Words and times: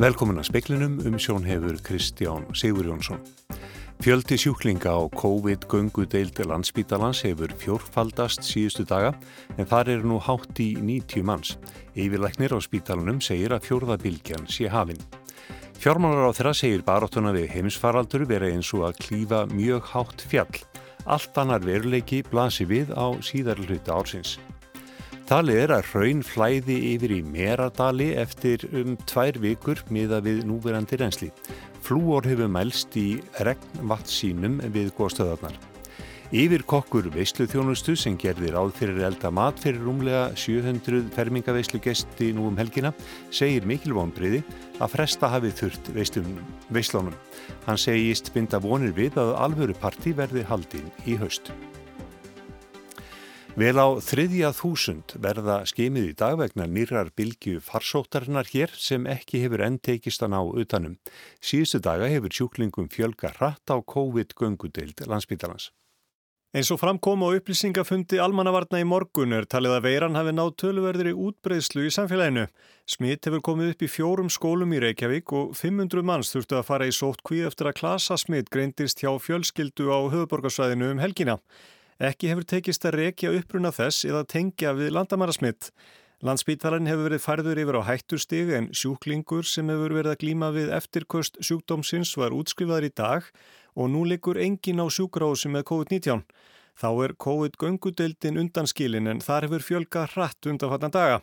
Velkomin 0.00 0.40
að 0.40 0.46
speklinum 0.48 0.94
um 1.04 1.16
sjón 1.20 1.44
hefur 1.44 1.76
Kristján 1.84 2.46
Sigur 2.56 2.86
Jónsson. 2.88 3.18
Fjöldi 4.00 4.38
sjúklinga 4.40 4.94
á 4.96 5.04
COVID-göngu-deild 5.12 6.40
landsbítalans 6.48 7.20
hefur 7.26 7.52
fjórfaldast 7.60 8.40
síðustu 8.48 8.86
daga 8.88 9.10
en 9.58 9.68
þar 9.68 9.90
eru 9.92 10.08
nú 10.08 10.16
hátt 10.24 10.56
í 10.56 10.70
90 10.80 11.26
manns. 11.28 11.50
Yfirleiknir 11.92 12.56
á 12.56 12.58
spítalunum 12.64 13.20
segir 13.20 13.52
að 13.52 13.66
fjórðabilgjan 13.68 14.48
sé 14.48 14.72
hafinn. 14.72 15.04
Fjármálar 15.76 16.32
á 16.32 16.36
þeirra 16.38 16.54
segir 16.56 16.86
baróttuna 16.86 17.34
við 17.36 17.50
heimsfaraldur 17.58 18.24
verið 18.24 18.56
eins 18.56 18.72
og 18.72 18.86
að 18.88 19.02
klífa 19.04 19.42
mjög 19.52 19.84
hátt 19.92 20.24
fjall. 20.32 20.62
Allt 21.04 21.36
annar 21.44 21.60
veruleiki 21.60 22.22
blasi 22.24 22.64
við 22.64 22.96
á 22.96 23.20
síðar 23.20 23.60
hluta 23.60 24.00
ársins. 24.00 24.38
Talið 25.30 25.60
er 25.62 25.70
að 25.70 25.90
raun 25.94 26.22
flæði 26.26 26.76
yfir 26.88 27.12
í 27.14 27.18
Meradali 27.22 28.08
eftir 28.18 28.64
um 28.74 28.96
tvær 29.06 29.36
vikur 29.38 29.78
miða 29.94 30.18
við 30.24 30.40
núverandi 30.48 30.98
reynsli. 30.98 31.28
Flúor 31.86 32.26
hefur 32.26 32.50
mælst 32.50 32.98
í 32.98 33.20
regnvattsínum 33.46 34.58
við 34.74 34.90
góðstöðarnar. 34.98 35.54
Yfir 36.34 36.66
kokkur 36.66 37.06
veisluþjónustu 37.14 37.94
sem 37.94 38.18
gerðir 38.18 38.58
áð 38.58 38.74
fyrir 38.82 38.98
elda 39.06 39.30
mat 39.30 39.62
fyrir 39.62 39.78
rúmlega 39.86 40.26
700 40.34 41.14
fermingaveislu 41.14 41.78
gesti 41.86 42.34
nú 42.34 42.50
um 42.50 42.58
helgina 42.58 42.90
segir 43.30 43.62
Mikil 43.70 43.94
Vonbriði 43.94 44.42
að 44.82 44.96
fresta 44.96 45.30
hafið 45.30 45.60
þurft 45.62 45.94
veislunum. 46.74 47.14
Hann 47.70 47.78
segist 47.78 48.34
binda 48.34 48.58
vonir 48.58 48.98
við 48.98 49.22
að 49.22 49.36
alvöru 49.46 49.78
parti 49.78 50.10
verði 50.10 50.48
haldinn 50.50 50.90
í 51.06 51.14
haust. 51.22 51.54
Vel 53.58 53.74
á 53.82 53.98
þriðja 53.98 54.52
þúsund 54.54 55.16
verða 55.18 55.56
skemið 55.66 56.12
í 56.12 56.14
dag 56.14 56.36
vegna 56.38 56.68
nýrar 56.70 57.08
bylgju 57.18 57.58
farsóttarinnar 57.66 58.46
hér 58.52 58.70
sem 58.78 59.08
ekki 59.10 59.40
hefur 59.42 59.64
enn 59.66 59.80
tekist 59.82 60.22
að 60.22 60.30
ná 60.36 60.38
utanum. 60.62 60.94
Síðustu 61.42 61.80
daga 61.82 62.06
hefur 62.06 62.30
sjúklingum 62.30 62.86
fjölga 62.92 63.32
hratt 63.34 63.74
á 63.74 63.82
COVID-göngudeild 63.82 65.02
landsbítalans. 65.10 65.72
Eins 66.54 66.70
og 66.74 66.80
framkom 66.82 67.26
á 67.26 67.34
upplýsingafundi 67.38 68.18
almannavarna 68.22 68.80
í 68.82 68.86
morgun 68.86 69.34
er 69.34 69.44
talið 69.50 69.76
að 69.76 69.84
veiran 69.88 70.18
hafi 70.18 70.32
nátt 70.34 70.56
töluverðri 70.62 71.12
útbreyðslu 71.14 71.84
í 71.86 71.92
samfélaginu. 71.94 72.46
Smitt 72.90 73.26
hefur 73.26 73.42
komið 73.50 73.74
upp 73.74 73.84
í 73.86 73.90
fjórum 73.90 74.30
skólum 74.30 74.74
í 74.74 74.80
Reykjavík 74.82 75.30
og 75.30 75.52
500 75.58 76.06
manns 76.06 76.30
þurftu 76.34 76.58
að 76.58 76.66
fara 76.70 76.88
í 76.90 76.94
sótt 76.94 77.22
kví 77.26 77.42
eftir 77.46 77.70
að 77.70 77.78
klasa 77.82 78.18
smitt 78.18 78.50
greindist 78.50 79.02
hjá 79.02 79.10
fjölskyldu 79.22 79.90
á 79.90 79.98
höfuborgarsvæðinu 80.10 80.94
um 80.94 81.02
helgina. 81.02 81.38
Ekki 82.00 82.30
hefur 82.30 82.46
tekist 82.48 82.86
að 82.88 82.94
rekja 82.96 83.30
uppruna 83.36 83.68
þess 83.76 84.06
eða 84.08 84.22
tengja 84.24 84.70
við 84.72 84.94
landamarasmitt. 84.96 85.66
Landspítalarinn 86.24 86.88
hefur 86.88 87.10
verið 87.10 87.20
færður 87.20 87.60
yfir 87.60 87.76
á 87.76 87.82
hættustig 87.84 88.52
en 88.56 88.70
sjúklingur 88.72 89.44
sem 89.44 89.68
hefur 89.68 89.92
verið 89.98 90.14
að 90.14 90.22
glíma 90.22 90.48
við 90.54 90.72
eftirköst 90.72 91.36
sjúkdómsins 91.44 92.14
var 92.16 92.32
útskrifaður 92.32 92.88
í 92.88 92.92
dag 92.96 93.28
og 93.76 93.92
nú 93.92 94.06
likur 94.08 94.40
engin 94.40 94.80
á 94.80 94.88
sjúkrási 94.88 95.52
með 95.52 95.66
COVID-19. 95.68 96.24
Þá 96.80 96.88
er 97.04 97.16
COVID-göngudeldin 97.20 98.40
undanskilin 98.46 99.12
en 99.12 99.20
þar 99.20 99.50
hefur 99.50 99.66
fjölga 99.68 100.06
hratt 100.14 100.48
undanfattan 100.48 100.96
daga. 100.96 101.20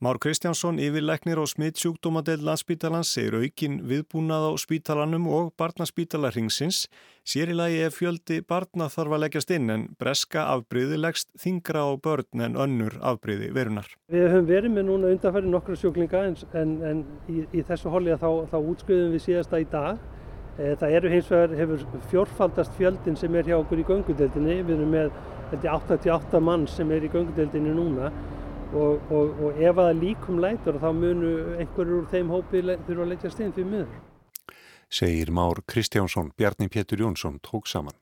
Már 0.00 0.16
Kristjánsson, 0.18 0.78
yfirleiknir 0.80 1.36
á 1.36 1.44
smittsjúkdómadel 1.44 2.40
landsbítalans 2.40 3.10
segir 3.12 3.34
aukin 3.36 3.74
viðbúnað 3.84 4.46
á 4.48 4.52
spítalanum 4.56 5.26
og 5.28 5.50
barnaspítalarhingsins 5.60 6.86
sér 7.20 7.52
í 7.52 7.56
lagi 7.58 7.82
ef 7.84 7.98
fjöldi 8.00 8.38
barna 8.40 8.86
þarf 8.88 9.12
að 9.12 9.22
leggjast 9.26 9.52
inn 9.52 9.68
en 9.74 9.84
breska 10.00 10.46
afbríði 10.54 10.96
leggst 11.02 11.28
þingra 11.44 11.84
á 11.84 11.92
börn 12.00 12.46
en 12.46 12.56
önnur 12.56 12.96
afbríði 13.12 13.52
verunar. 13.52 13.92
Við 14.08 14.24
höfum 14.24 14.48
verið 14.48 14.76
með 14.78 14.88
núna 14.88 15.12
undanfæri 15.12 15.52
nokkru 15.52 15.76
sjúklinga 15.76 16.24
en, 16.30 16.40
en, 16.56 16.74
en 16.94 17.04
í, 17.28 17.44
í 17.52 17.68
þessu 17.68 17.92
holli 17.92 18.16
að 18.16 18.24
þá, 18.24 18.56
þá 18.56 18.58
útskriðum 18.72 19.14
við 19.18 19.26
síðasta 19.28 19.60
í 19.60 19.68
dag. 19.68 20.00
Eh, 20.56 20.74
það 20.80 20.96
eru 20.96 21.14
hins 21.18 21.32
vegar 21.36 21.56
hefur 21.60 21.88
fjórfaldast 22.08 22.80
fjöldin 22.80 23.20
sem 23.20 23.36
er 23.36 23.52
hjá 23.52 23.60
okkur 23.60 23.84
í 23.84 23.88
göngudeldinni. 23.92 24.62
Við 24.64 24.78
erum 24.80 24.96
með 24.96 25.12
88 25.60 26.46
mann 26.48 26.70
sem 26.72 26.88
er 26.88 27.04
í 27.04 27.12
göngudeldinni 27.12 27.76
núna 27.76 28.14
og, 28.74 29.10
og, 29.10 29.40
og 29.46 29.62
ef 29.62 29.80
að 29.82 29.90
líkum 30.00 30.40
lætur 30.42 30.78
þá 30.82 30.90
munu 30.96 31.32
einhverjur 31.56 32.02
úr 32.02 32.10
þeim 32.12 32.30
hópi 32.34 32.62
þurfa 32.62 33.02
að 33.04 33.10
leggja 33.14 33.32
stein 33.34 33.56
fyrir 33.56 33.70
miður. 33.72 33.98
Segir 34.90 35.30
Már 35.30 35.62
Kristjánsson, 35.70 36.32
Bjarni 36.36 36.68
Pétur 36.68 36.98
Jónsson 36.98 37.38
tók 37.46 37.68
saman. 37.70 37.94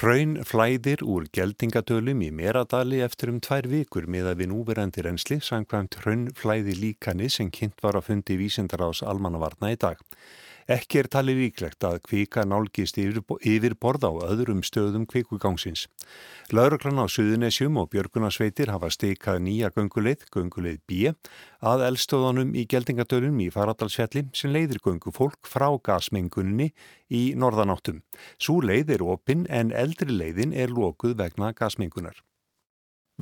Hraun 0.00 0.38
flæðir 0.48 1.02
úr 1.04 1.26
geldingadölum 1.36 2.22
í 2.24 2.30
Meradali 2.32 3.02
eftir 3.04 3.28
um 3.28 3.42
tvær 3.44 3.68
vikur 3.68 4.06
með 4.08 4.30
að 4.30 4.38
við 4.40 4.48
núverandi 4.54 5.04
reynsli 5.04 5.36
sangkvæmt 5.44 5.98
hraun 6.00 6.30
flæði 6.32 6.78
líkani 6.78 7.28
sem 7.30 7.50
kynnt 7.52 7.84
var 7.84 7.98
að 8.00 8.08
fundi 8.08 8.38
vísindar 8.40 8.86
ás 8.88 9.02
almannavarna 9.04 9.74
í 9.74 9.76
dag. 9.76 10.00
Ekki 10.70 11.00
er 11.00 11.08
talið 11.10 11.40
líklegt 11.42 11.82
að 11.82 11.98
kvika 12.06 12.44
nálgist 12.46 12.98
yfir, 13.00 13.74
borð 13.74 14.06
á 14.06 14.12
öðrum 14.30 14.62
stöðum 14.62 15.08
kvikugangsins. 15.10 15.88
Lauruglan 16.54 17.02
á 17.02 17.10
Suðunesjum 17.10 17.80
og 17.82 17.90
Björgunarsveitir 17.90 18.70
hafa 18.70 18.92
steikað 18.94 19.42
nýja 19.42 19.72
gönguleið, 19.74 20.26
gönguleið 20.30 20.80
B, 20.86 21.12
að 21.58 21.86
eldstöðanum 21.90 22.54
í 22.54 22.66
geldingadölum 22.70 23.42
í 23.42 23.50
Faradalsfjalli 23.50 24.28
sem 24.32 24.54
leiðir 24.54 24.78
göngu 24.84 25.10
fólk 25.14 25.50
frá 25.50 25.68
gasmenguninni 25.82 26.70
í 27.10 27.32
norðanáttum. 27.34 28.04
Sú 28.38 28.60
leið 28.62 28.96
er 28.98 29.08
opinn 29.14 29.48
en 29.50 29.74
eldri 29.74 30.14
leiðin 30.14 30.54
er 30.54 30.70
lokuð 30.70 31.18
vegna 31.18 31.50
gasmengunar. 31.58 32.22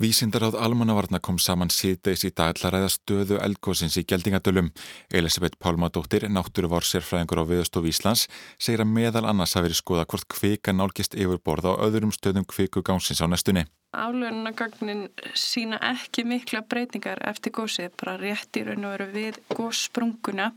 Vísindaráð 0.00 0.54
almannavarna 0.56 1.18
kom 1.20 1.36
saman 1.36 1.68
síðdeis 1.68 2.22
í 2.24 2.30
dag 2.32 2.54
til 2.56 2.64
að 2.70 2.72
ræða 2.72 2.92
stöðu 2.94 3.36
eldgóðsins 3.44 3.98
í 4.00 4.06
geldingadölum. 4.08 4.70
Elisabeth 5.12 5.60
Pálmadóttir, 5.60 6.24
náttúruvár 6.32 6.86
sérfræðingur 6.88 7.42
á 7.44 7.50
Viðastof 7.50 7.84
Íslands, 7.90 8.22
segir 8.56 8.80
að 8.80 8.94
meðal 8.94 9.26
annars 9.28 9.52
hafi 9.58 9.68
verið 9.68 9.80
skoða 9.82 10.06
hvort 10.08 10.24
kvika 10.32 10.72
nálgist 10.72 11.18
yfirborða 11.20 11.76
á 11.76 11.84
öðrum 11.84 12.16
stöðum 12.16 12.48
kvikugánsins 12.48 13.20
á 13.20 13.28
næstunni. 13.28 13.66
Álunagagnin 13.92 15.10
sína 15.36 15.76
ekki 15.92 16.24
mikla 16.24 16.64
breytingar 16.64 17.20
eftir 17.28 17.52
gósið, 17.60 17.92
bara 18.00 18.16
rétt 18.16 18.56
í 18.56 18.64
raun 18.64 18.88
og 18.88 18.96
veru 18.96 19.12
við 19.12 19.44
góssprunguna 19.52 20.54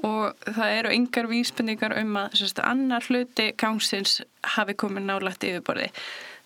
og 0.00 0.46
það 0.48 0.78
eru 0.80 0.96
yngar 0.96 1.28
vísbendingar 1.28 2.00
um 2.00 2.16
að 2.16 2.40
sérst, 2.40 2.64
annar 2.64 3.04
hluti 3.10 3.52
gánsins 3.60 4.22
hafi 4.56 4.72
komið 4.72 5.10
nálægt 5.10 5.44
yfirborði. 5.52 5.92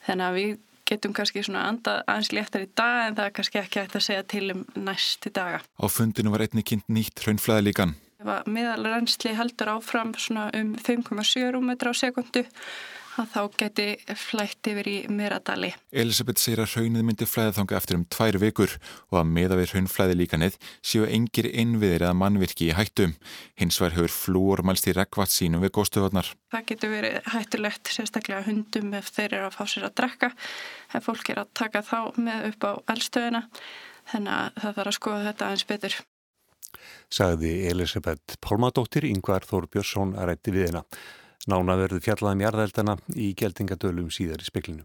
Þannig 0.08 0.26
að 0.26 0.40
við 0.42 0.56
getum 0.88 1.14
kannski 1.16 1.44
svona 1.44 1.66
andað 1.68 2.02
aðeins 2.08 2.32
léttar 2.34 2.64
í 2.64 2.68
dag 2.78 2.98
en 3.06 3.16
það 3.18 3.30
er 3.30 3.34
kannski 3.38 3.62
ekki 3.62 3.82
hægt 3.82 3.96
að 3.98 4.06
segja 4.08 4.26
til 4.34 4.44
um 4.54 4.66
næsti 4.88 5.32
daga. 5.34 5.62
Á 5.78 5.86
fundinu 5.92 6.34
var 6.34 6.46
einni 6.46 6.64
kynnt 6.66 6.88
nýtt 6.88 7.24
hraunflæði 7.24 7.68
líkan. 7.68 7.96
Meðal 8.50 8.86
reynsli 8.88 9.34
heldur 9.38 9.76
áfram 9.76 10.14
svona 10.18 10.48
um 10.58 10.72
5,7 10.74 11.52
rúmetra 11.54 11.92
á 11.92 11.94
sekundu 11.94 12.48
að 13.22 13.30
þá 13.34 13.58
geti 13.62 13.86
flætt 14.18 14.68
yfir 14.70 14.88
í 14.90 14.96
Miradali. 15.12 15.70
Elisabeth 15.92 16.42
segir 16.42 16.62
að 16.62 16.74
raunnið 16.76 17.06
myndi 17.08 17.28
flæða 17.28 17.54
þanga 17.58 17.78
eftir 17.78 17.98
um 17.98 18.04
tvær 18.14 18.38
vikur 18.42 18.74
og 19.10 19.18
að 19.20 19.32
meða 19.36 19.58
við 19.60 19.72
raunflæði 19.74 20.18
líkanið 20.20 20.58
séu 20.80 21.06
engir 21.06 21.48
innviðir 21.50 22.06
eða 22.06 22.18
mannvirki 22.20 22.68
í 22.70 22.76
hættum. 22.78 23.16
Hins 23.58 23.80
vegar 23.82 23.98
hefur 23.98 24.14
flúor 24.14 24.64
mælst 24.66 24.90
í 24.90 24.96
rekvatt 24.96 25.34
sínum 25.34 25.64
við 25.64 25.74
góðstöðvarnar. 25.78 26.32
Það 26.52 26.68
getur 26.72 26.94
verið 26.94 27.18
hættulegt 27.34 27.92
sérstaklega 27.94 28.44
hundum 28.48 28.94
ef 28.98 29.10
þeir 29.14 29.32
eru 29.32 29.48
að 29.48 29.58
fá 29.58 29.64
sér 29.68 29.88
að 29.88 29.96
drekka 30.02 30.32
ef 30.94 31.08
fólk 31.08 31.32
er 31.32 31.42
að 31.44 31.52
taka 31.58 31.84
þá 31.86 31.98
með 32.16 32.52
upp 32.52 32.68
á 32.68 32.72
eldstöðuna 32.94 33.42
þannig 34.12 34.38
að 34.38 34.62
það 34.62 34.78
þarf 34.78 34.92
að 34.92 34.96
skoða 34.98 35.26
þetta 35.28 35.48
aðeins 35.48 35.68
betur. 35.68 35.98
Sagði 37.08 37.52
Elisabeth 37.70 38.36
Pálmadóttir, 38.44 39.06
Yngvar 39.08 39.46
Þór 39.48 39.68
Björnsson 39.72 40.12
að 40.18 40.30
rætti 40.32 40.52
við 40.52 40.68
hennar. 40.68 41.00
Nána 41.48 41.78
verður 41.80 42.02
fjallaðum 42.04 42.42
jarðeldana 42.44 42.94
í 43.16 43.32
geldingadölum 43.38 44.10
síðar 44.12 44.42
í 44.44 44.48
speklinu. 44.50 44.84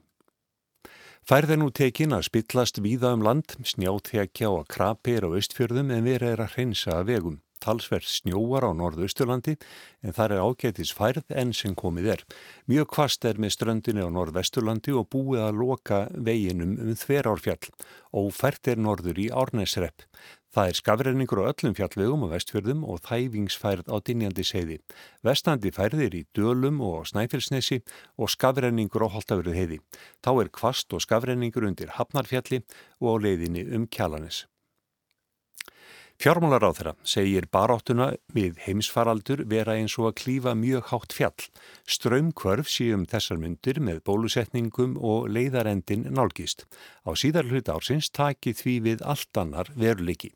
Færð 1.28 1.56
er 1.56 1.60
nú 1.60 1.70
tekin 1.76 2.16
að 2.16 2.30
spillast 2.30 2.80
víða 2.84 3.14
um 3.16 3.24
land, 3.24 3.56
snjáþekja 3.68 4.50
og 4.52 4.70
krapir 4.72 5.28
á 5.28 5.30
austfjörðum 5.32 5.92
en 5.92 6.08
verið 6.08 6.36
er 6.36 6.44
að 6.44 6.56
hreinsa 6.56 6.98
að 7.00 7.10
vegum. 7.12 7.38
Talsverð 7.64 8.08
snjóar 8.12 8.68
á 8.68 8.72
norðausturlandi 8.76 9.56
en 10.04 10.16
þar 10.16 10.36
er 10.36 10.44
ágætis 10.44 10.92
færð 10.96 11.32
enn 11.32 11.54
sem 11.56 11.76
komið 11.80 12.10
er. 12.16 12.24
Mjög 12.68 12.90
kvast 12.96 13.28
er 13.28 13.40
með 13.40 13.56
ströndinni 13.56 14.04
á 14.04 14.12
norðvesturlandi 14.12 14.96
og 15.00 15.08
búið 15.16 15.46
að 15.46 15.60
loka 15.62 16.00
veginum 16.12 16.76
um 16.76 16.96
þverárfjall. 17.00 17.72
Ófært 18.12 18.72
er 18.72 18.84
norður 18.84 19.20
í 19.24 19.30
Árnæsrepp. 19.32 20.04
Það 20.54 20.70
er 20.70 20.78
skafrenningur 20.78 21.40
á 21.42 21.50
öllum 21.50 21.74
fjallvegum 21.74 22.24
og 22.28 22.34
vestfjörðum 22.36 22.84
og 22.86 23.00
þæfingsfærð 23.08 23.90
á 23.90 23.98
dinjandi 24.06 24.46
seiði. 24.46 24.78
Vestandi 25.26 25.74
færðir 25.74 26.14
í 26.14 26.24
Dölum 26.38 26.78
og 26.86 27.08
Snæfellsnesi 27.10 27.80
og 28.22 28.30
skafrenningur 28.30 29.08
á 29.10 29.14
Holtavörðu 29.16 29.58
heiði. 29.58 29.82
Þá 30.22 30.32
er 30.44 30.54
kvast 30.54 30.94
og 30.94 31.02
skafrenningur 31.02 31.66
undir 31.66 31.96
Hafnarfjalli 31.98 32.62
og 33.02 33.18
á 33.18 33.22
leiðinni 33.26 33.66
um 33.74 33.88
Kjalanis. 33.90 34.44
Fjármálar 36.22 36.62
á 36.62 36.72
þeirra 36.78 36.94
segir 37.02 37.48
baráttuna 37.50 38.12
við 38.32 38.62
heimsfaraldur 38.62 39.42
vera 39.50 39.74
eins 39.80 39.98
og 39.98 40.12
að 40.12 40.20
klífa 40.22 40.54
mjög 40.54 40.86
hátt 40.92 41.18
fjall. 41.18 41.48
Strömmkvörf 41.90 42.70
síum 42.70 43.08
þessar 43.10 43.42
myndir 43.42 43.82
með 43.82 44.04
bólusetningum 44.06 44.96
og 45.02 45.28
leiðarendin 45.34 46.06
nálgist. 46.14 46.68
Á 47.04 47.18
síðar 47.18 47.50
hlut 47.50 47.74
ársins 47.74 48.14
taki 48.14 48.54
því 48.54 48.78
við 48.88 49.04
allt 49.04 49.42
annar 49.42 49.74
veruleiki. 49.74 50.32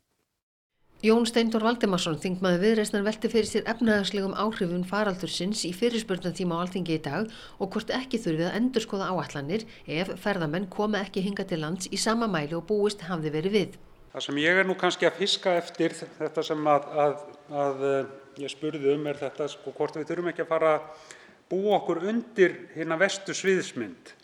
Jón 0.98 1.28
Steindor 1.30 1.62
Valdimarsson, 1.62 2.16
þingmaði 2.18 2.58
viðreisnar 2.58 3.04
velti 3.06 3.28
fyrir 3.30 3.46
sér 3.46 3.68
efnaðarslegum 3.70 4.32
áhrifun 4.34 4.82
faraldursins 4.82 5.60
í 5.62 5.68
fyrirspurnum 5.70 6.32
tíma 6.34 6.56
á 6.58 6.62
alþingi 6.64 6.96
í 6.96 7.02
dag 7.04 7.28
og 7.62 7.68
hvort 7.70 7.92
ekki 7.94 8.18
þurfið 8.18 8.48
að 8.48 8.56
endurskoða 8.58 9.10
áallanir 9.12 9.62
ef 9.86 10.10
ferðamenn 10.18 10.66
koma 10.66 10.98
ekki 11.04 11.22
hinga 11.22 11.44
til 11.46 11.60
lands 11.62 11.86
í 11.94 12.00
sama 12.02 12.26
mæli 12.26 12.56
og 12.58 12.64
búist 12.66 13.04
hafði 13.06 13.30
verið 13.30 13.54
við. 13.54 13.76
Það 14.10 14.24
sem 14.26 14.40
ég 14.42 14.58
er 14.58 14.66
nú 14.66 14.74
kannski 14.80 15.06
að 15.06 15.20
fiska 15.20 15.52
eftir 15.60 15.94
þetta 15.94 16.44
sem 16.48 16.66
að, 16.74 16.90
að, 17.04 17.14
að 17.62 17.86
eh, 17.92 18.10
ég 18.42 18.54
spurði 18.56 18.96
um 18.96 19.06
er 19.06 19.20
þetta 19.22 19.46
sko 19.54 19.76
hvort 19.78 20.00
við 20.00 20.10
þurfum 20.10 20.32
ekki 20.32 20.42
að 20.48 20.50
fara 20.50 20.72
að 20.80 21.12
búa 21.52 21.76
okkur 21.78 22.02
undir 22.10 22.58
hérna 22.74 22.98
vestu 22.98 23.38
sviðsmynd 23.38 24.16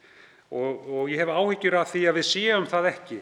og, 0.51 0.91
og 0.91 1.15
ég 1.15 1.23
hef 1.23 1.31
áhyggjur 1.31 1.79
af 1.85 1.95
því 1.95 2.05
að 2.11 2.19
við 2.19 2.29
séum 2.33 2.67
það 2.67 2.91
ekki 2.97 3.21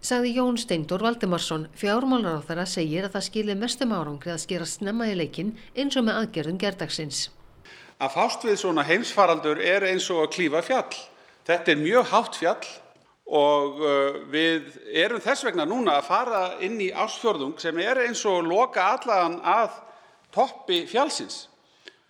sagði 0.00 0.34
Jón 0.38 0.58
Steindor 0.58 1.02
Valdimarsson. 1.04 1.68
Fjármálaráþara 1.76 2.64
segir 2.68 3.06
að 3.06 3.16
það 3.16 3.26
skilir 3.26 3.58
mestum 3.60 3.92
árangri 3.92 4.32
að 4.32 4.42
skera 4.44 4.68
snemma 4.68 5.08
í 5.10 5.16
leikin 5.18 5.52
eins 5.76 5.98
og 6.00 6.06
með 6.06 6.20
aðgerðum 6.22 6.60
gerdagsins. 6.60 7.28
Að 8.00 8.14
fást 8.16 8.46
við 8.48 8.56
svona 8.62 8.84
heimsfaraldur 8.88 9.60
er 9.60 9.84
eins 9.90 10.08
og 10.12 10.24
að 10.24 10.32
klífa 10.38 10.62
fjall. 10.64 10.96
Þetta 11.44 11.72
er 11.74 11.82
mjög 11.82 12.08
hátt 12.14 12.38
fjall 12.40 12.70
og 13.30 13.82
við 14.32 14.72
erum 15.04 15.22
þess 15.22 15.44
vegna 15.46 15.68
núna 15.68 15.98
að 16.00 16.08
fara 16.08 16.42
inn 16.64 16.80
í 16.80 16.88
ásfjörðung 16.90 17.60
sem 17.62 17.76
er 17.84 18.00
eins 18.06 18.24
og 18.26 18.42
loka 18.48 18.88
allan 18.96 19.38
að 19.44 19.76
toppi 20.34 20.86
fjallsins 20.90 21.44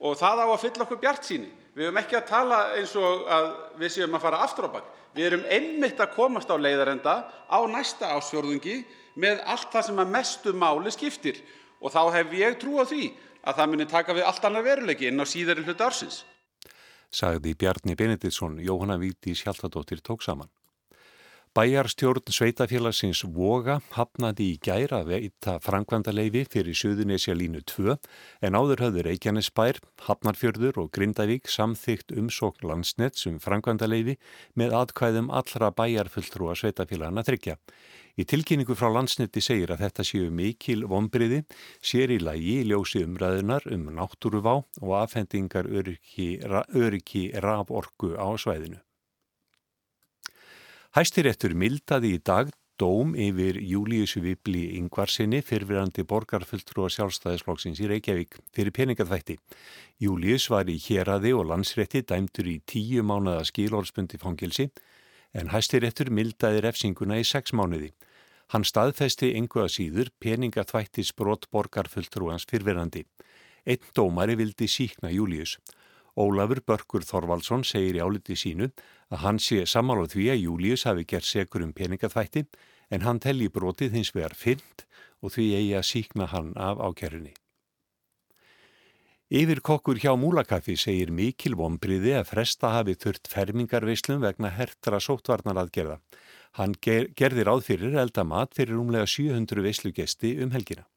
og 0.01 0.17
það 0.17 0.45
á 0.45 0.47
að 0.47 0.63
fylla 0.63 0.87
okkur 0.87 1.03
bjart 1.03 1.27
síni. 1.27 1.51
Við 1.75 1.89
höfum 1.89 2.01
ekki 2.01 2.17
að 2.19 2.31
tala 2.31 2.63
eins 2.79 2.95
og 2.99 3.27
að 3.31 3.51
við 3.83 3.93
séum 3.97 4.17
að 4.17 4.25
fara 4.25 4.41
aftur 4.47 4.71
á 4.71 4.75
bakk. 4.79 4.89
Við 5.15 5.27
erum 5.27 5.47
einmitt 5.51 6.01
að 6.01 6.15
komast 6.15 6.51
á 6.51 6.57
leiðarenda 6.57 7.15
á 7.51 7.59
næsta 7.67 8.12
ásfjörðungi 8.15 8.77
með 9.19 9.41
allt 9.43 9.73
það 9.73 9.87
sem 9.89 10.03
að 10.03 10.12
mestu 10.15 10.53
máli 10.55 10.93
skiptir 10.95 11.41
og 11.81 11.91
þá 11.95 12.03
hef 12.15 12.37
ég 12.39 12.59
trú 12.61 12.79
á 12.79 12.85
því 12.87 13.11
að 13.41 13.57
það 13.59 13.71
muni 13.73 13.89
taka 13.91 14.15
við 14.15 14.29
allt 14.29 14.47
annar 14.47 14.67
veruleiki 14.67 15.09
inn 15.11 15.23
á 15.23 15.27
síðari 15.27 15.65
hluti 15.67 15.87
ársins. 15.87 16.23
Sagði 17.11 17.57
Bjarni 17.59 17.97
Benediktsson, 17.99 18.61
Jóhanna 18.62 19.01
Víti 19.01 19.35
Sjálfadóttir 19.35 19.99
tók 20.05 20.23
saman. 20.23 20.51
Bæjarstjórn 21.50 22.31
Sveitafélagsins 22.31 23.25
Voga 23.35 23.81
hafnaði 23.91 24.44
í 24.52 24.58
gæra 24.62 25.00
veita 25.02 25.56
frangvandaleifi 25.58 26.44
fyrir 26.47 26.76
Suðunesja 26.79 27.32
línu 27.35 27.64
2 27.67 27.97
en 28.47 28.55
áður 28.55 28.85
höfður 28.85 29.08
Reykjanesbær, 29.08 29.81
Hafnarfjörður 30.06 30.76
og 30.79 30.93
Grindavík 30.94 31.50
samþygt 31.50 32.14
umsókn 32.14 32.69
landsnett 32.70 33.19
um 33.26 33.41
frangvandaleifi 33.43 34.14
með 34.55 34.76
atkvæðum 34.79 35.32
allra 35.35 35.73
bæjarfulltrúa 35.75 36.55
Sveitafélagana 36.61 37.25
þryggja. 37.26 37.56
Í 38.14 38.26
tilkynningu 38.31 38.76
frá 38.79 38.87
landsnetti 38.94 39.43
segir 39.43 39.73
að 39.75 39.82
þetta 39.88 40.06
séu 40.06 40.29
mikil 40.31 40.85
vonbriði, 40.87 41.41
sér 41.82 42.14
í 42.14 42.20
lagi 42.23 42.61
ljósi 42.70 43.03
umræðunar 43.08 43.67
um 43.75 43.91
náttúruvá 43.99 44.55
og 44.61 44.94
afhendingar 45.00 45.67
öryggi, 45.67 46.29
öryggi 46.46 47.25
raforku 47.43 48.14
á 48.14 48.31
svæðinu. 48.38 48.79
Hæstiréttur 50.91 51.53
mildaði 51.55 52.17
í 52.17 52.21
dag 52.27 52.49
dóm 52.83 53.13
yfir 53.15 53.61
Júliussu 53.63 54.25
Vibli 54.25 54.65
Yngvarsinni 54.75 55.39
fyrfirandi 55.47 56.03
borgarfulltrú 56.03 56.89
og 56.89 56.91
sjálfstæðisflokksins 56.97 57.79
í 57.79 57.87
Reykjavík 57.93 58.35
fyrir 58.51 58.75
peningaþvætti. 58.75 59.37
Július 60.03 60.49
var 60.51 60.67
í 60.67 60.75
héradi 60.83 61.31
og 61.31 61.47
landsrétti 61.53 62.03
dæmtur 62.03 62.51
í 62.51 62.57
tíu 62.67 63.05
mánuða 63.07 63.47
skilórspundi 63.47 64.19
fangilsi 64.19 64.67
en 65.31 65.55
hæstiréttur 65.55 66.11
mildaði 66.11 66.65
refsinguna 66.67 67.21
í 67.23 67.29
sex 67.29 67.55
mánuði. 67.55 67.93
Hann 68.51 68.67
staðfesti 68.67 69.31
ynguða 69.39 69.71
síður 69.71 70.11
peningaþvætti 70.19 71.07
sprott 71.07 71.47
borgarfulltrúans 71.55 72.51
fyrfirandi. 72.51 73.05
Einn 73.63 73.95
dómari 73.95 74.35
vildi 74.35 74.67
síkna 74.67 75.15
Július. 75.15 75.55
Ólafur 76.20 76.61
Börkur 76.67 77.05
Þorvaldsson 77.06 77.64
segir 77.64 77.96
í 77.99 78.05
áliti 78.05 78.37
sínu 78.37 78.70
að 79.11 79.22
hann 79.25 79.40
sé 79.43 79.62
samála 79.67 80.08
því 80.11 80.26
að 80.34 80.43
Július 80.44 80.87
hafi 80.88 81.06
gert 81.08 81.28
segur 81.28 81.64
um 81.64 81.75
peningaþvætti 81.76 82.46
en 82.90 83.06
hann 83.06 83.20
telli 83.22 83.49
brotið 83.49 83.96
hins 83.99 84.14
vegar 84.17 84.37
fyrnt 84.37 84.84
og 85.20 85.34
því 85.34 85.46
eigi 85.58 85.76
að 85.78 85.88
síkna 85.90 86.28
hann 86.32 86.52
af 86.56 86.81
ákerunni. 86.81 87.32
Yfir 89.31 89.61
kokkur 89.62 90.00
hjá 90.02 90.17
Múlakaffi 90.19 90.75
segir 90.75 91.12
mikil 91.14 91.55
vonbriði 91.55 92.17
að 92.19 92.32
fresta 92.32 92.72
hafi 92.75 92.96
þurft 92.99 93.31
fermingarveislum 93.31 94.25
vegna 94.25 94.50
hertra 94.50 94.99
sótvarnar 94.99 95.61
aðgerða. 95.62 96.00
Hann 96.58 96.75
ger, 96.82 97.06
gerðir 97.14 97.52
áð 97.52 97.69
fyrir 97.69 97.94
eldamat 98.02 98.56
fyrir 98.58 98.81
umlega 98.82 99.06
700 99.06 99.62
veislugesti 99.62 100.32
um 100.43 100.50
helgina. 100.50 100.88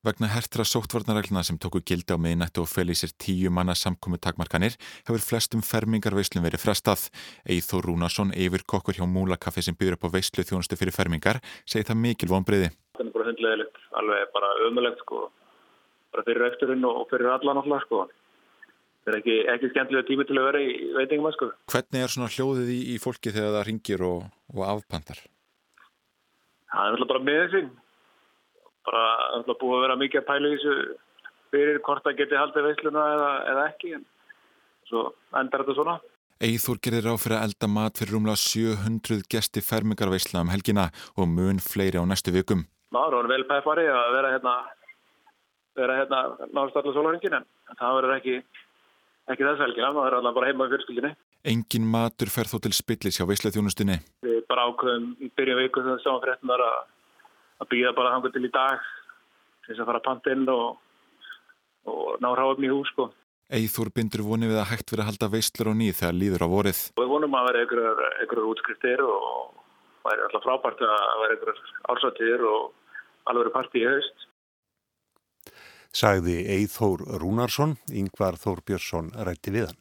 Vegna 0.00 0.30
hertra 0.32 0.64
sóttvarnarregluna 0.64 1.42
sem 1.44 1.58
tóku 1.60 1.82
gildi 1.84 2.16
á 2.16 2.16
miðnættu 2.16 2.62
og 2.62 2.68
fel 2.72 2.88
í 2.88 2.94
sér 2.96 3.10
tíu 3.20 3.50
manna 3.52 3.74
samkomi 3.76 4.16
takmarkanir 4.16 4.78
hefur 5.04 5.20
flestum 5.20 5.60
fermingarveislum 5.60 6.46
verið 6.46 6.62
frestað. 6.62 7.02
Eithór 7.44 7.84
Rúnarsson, 7.84 8.30
yfir 8.32 8.64
kokkur 8.64 8.96
hjá 8.96 9.04
Múlakaffi 9.04 9.60
sem 9.66 9.76
byrður 9.76 9.98
upp 9.98 10.06
á 10.08 10.14
veislu 10.14 10.44
þjónustu 10.48 10.78
fyrir 10.80 10.96
fermingar, 10.96 11.42
segir 11.68 11.84
það 11.90 12.00
mikil 12.06 12.30
vonbriði. 12.32 12.70
Það 12.96 13.02
er 13.04 13.12
bara 13.18 13.28
hundlegilegt, 13.28 13.82
alveg 14.00 14.32
bara 14.38 14.54
ömulegt 14.70 15.04
sko, 15.04 15.20
bara 16.16 16.26
fyrir 16.30 16.46
eftirinn 16.48 16.88
og 16.88 17.04
fyrir 17.12 17.30
allan 17.34 17.60
alltaf 17.60 17.84
sko. 17.84 18.00
Það 19.04 19.12
er 19.12 19.20
ekki, 19.20 19.36
ekki 19.52 19.72
skemmtilega 19.74 20.08
tími 20.08 20.28
til 20.30 20.40
að 20.40 20.48
vera 20.48 20.64
í 20.64 20.72
veitingum 20.96 21.28
að 21.28 21.36
sko. 21.36 21.50
Hvernig 21.74 22.06
er 22.06 22.16
svona 22.16 22.32
hljóðið 22.32 22.72
í, 22.72 22.80
í 22.96 22.98
fólki 23.04 23.36
þegar 23.36 23.52
það 23.58 23.68
ringir 23.68 24.08
og, 24.08 24.26
og 24.56 24.66
afpandar? 24.70 25.22
Það 26.72 26.88
er 26.88 26.96
alltaf 26.96 27.12
bara 27.12 27.26
með 27.28 27.44
þessi 27.44 27.64
bara 28.90 29.04
alltaf 29.38 29.58
búið 29.60 29.76
að 29.78 29.84
vera 29.86 29.98
mikið 30.00 30.20
að 30.20 30.28
pæla 30.28 30.50
í 30.50 30.56
þessu 30.56 30.76
fyrir 31.50 31.82
hvort 31.86 32.06
það 32.06 32.18
geti 32.20 32.38
haldið 32.38 32.66
veisluna 32.68 33.04
eða, 33.16 33.30
eða 33.52 33.66
ekki 33.70 33.92
en 33.98 34.06
svo 34.90 35.04
endar 35.38 35.64
þetta 35.64 35.78
svona. 35.78 35.96
Eithúr 36.40 36.78
gerir 36.80 37.04
á 37.04 37.14
fyrir 37.20 37.36
að 37.36 37.46
elda 37.50 37.68
mat 37.68 38.00
fyrir 38.00 38.16
rúmlega 38.16 38.40
700 38.40 39.26
gesti 39.30 39.62
fermingarveisla 39.64 40.40
um 40.40 40.52
helgina 40.52 40.88
og 41.20 41.28
mun 41.28 41.60
fleiri 41.60 42.00
á 42.00 42.04
næstu 42.08 42.32
vikum. 42.32 42.64
Ná, 42.90 43.00
það 43.02 43.16
var 43.18 43.30
vel 43.30 43.44
pæfari 43.50 43.84
að 43.92 44.14
vera 44.16 44.30
hérna, 44.34 44.54
vera 45.78 45.98
hérna 45.98 46.22
náðast 46.48 46.78
allar 46.80 46.96
sólaringin 46.96 47.36
en 47.42 47.44
það 47.76 47.98
verður 47.98 48.14
ekki, 48.16 48.38
ekki 49.34 49.46
þess 49.50 49.64
helgina, 49.66 49.92
það 49.92 50.06
verður 50.06 50.22
allar 50.22 50.38
bara 50.38 50.48
heima 50.48 50.66
í 50.66 50.72
fjölskyldinni. 50.72 51.12
Engin 51.50 51.86
matur 51.92 52.32
fer 52.32 52.48
þó 52.48 52.56
til 52.64 52.72
spillis 52.76 53.20
hjá 53.20 53.28
veisleþjónustinni. 53.28 54.00
Við 54.24 54.40
bara 54.48 54.66
ákveðum 54.68 55.12
í 55.20 55.30
byrjun 55.36 55.60
viku 55.60 55.84
þegar 55.84 56.00
það 56.00 56.02
sáum 56.06 56.24
fréttunar 56.24 56.64
að 56.64 56.80
að 57.60 57.70
býða 57.74 57.94
bara 57.96 58.14
hangur 58.14 58.32
til 58.34 58.46
í 58.46 58.52
dag 58.52 58.80
til 59.64 59.72
þess 59.72 59.82
að 59.82 59.90
fara 59.90 60.00
að 60.00 60.06
panta 60.08 60.34
inn 60.34 60.46
og, 60.50 60.78
og 61.90 62.20
ná 62.24 62.30
ráðum 62.34 62.66
í 62.66 62.72
hús 62.72 62.92
sko. 62.94 63.10
Eithúr 63.50 63.90
bindur 63.94 64.22
vonið 64.22 64.52
við 64.52 64.60
að 64.62 64.68
hægt 64.70 64.92
verið 64.92 65.04
að 65.04 65.10
halda 65.10 65.28
veistlur 65.32 65.70
á 65.70 65.74
nýð 65.74 65.96
þegar 65.98 66.18
líður 66.20 66.44
á 66.46 66.48
vorið. 66.54 66.82
Og 66.94 67.02
við 67.02 67.12
vonum 67.12 67.36
að 67.38 67.48
vera 67.48 67.62
einhverjar 67.64 68.50
útskriftir 68.52 69.02
og 69.02 69.24
það 70.04 70.12
er 70.12 70.24
alltaf 70.26 70.44
frábært 70.46 70.84
að 70.86 71.22
vera 71.22 71.36
einhverjar 71.36 71.62
ársættir 71.94 72.44
og 72.46 73.30
alveg 73.30 73.52
partí 73.56 73.82
í 73.82 73.88
haust. 73.90 74.26
Sagði 75.90 76.36
Eithór 76.54 77.02
Rúnarsson, 77.18 77.74
Yngvar 77.90 78.38
Þór 78.38 78.62
Björnsson 78.62 79.10
rætti 79.26 79.50
við 79.56 79.72
hann. 79.72 79.80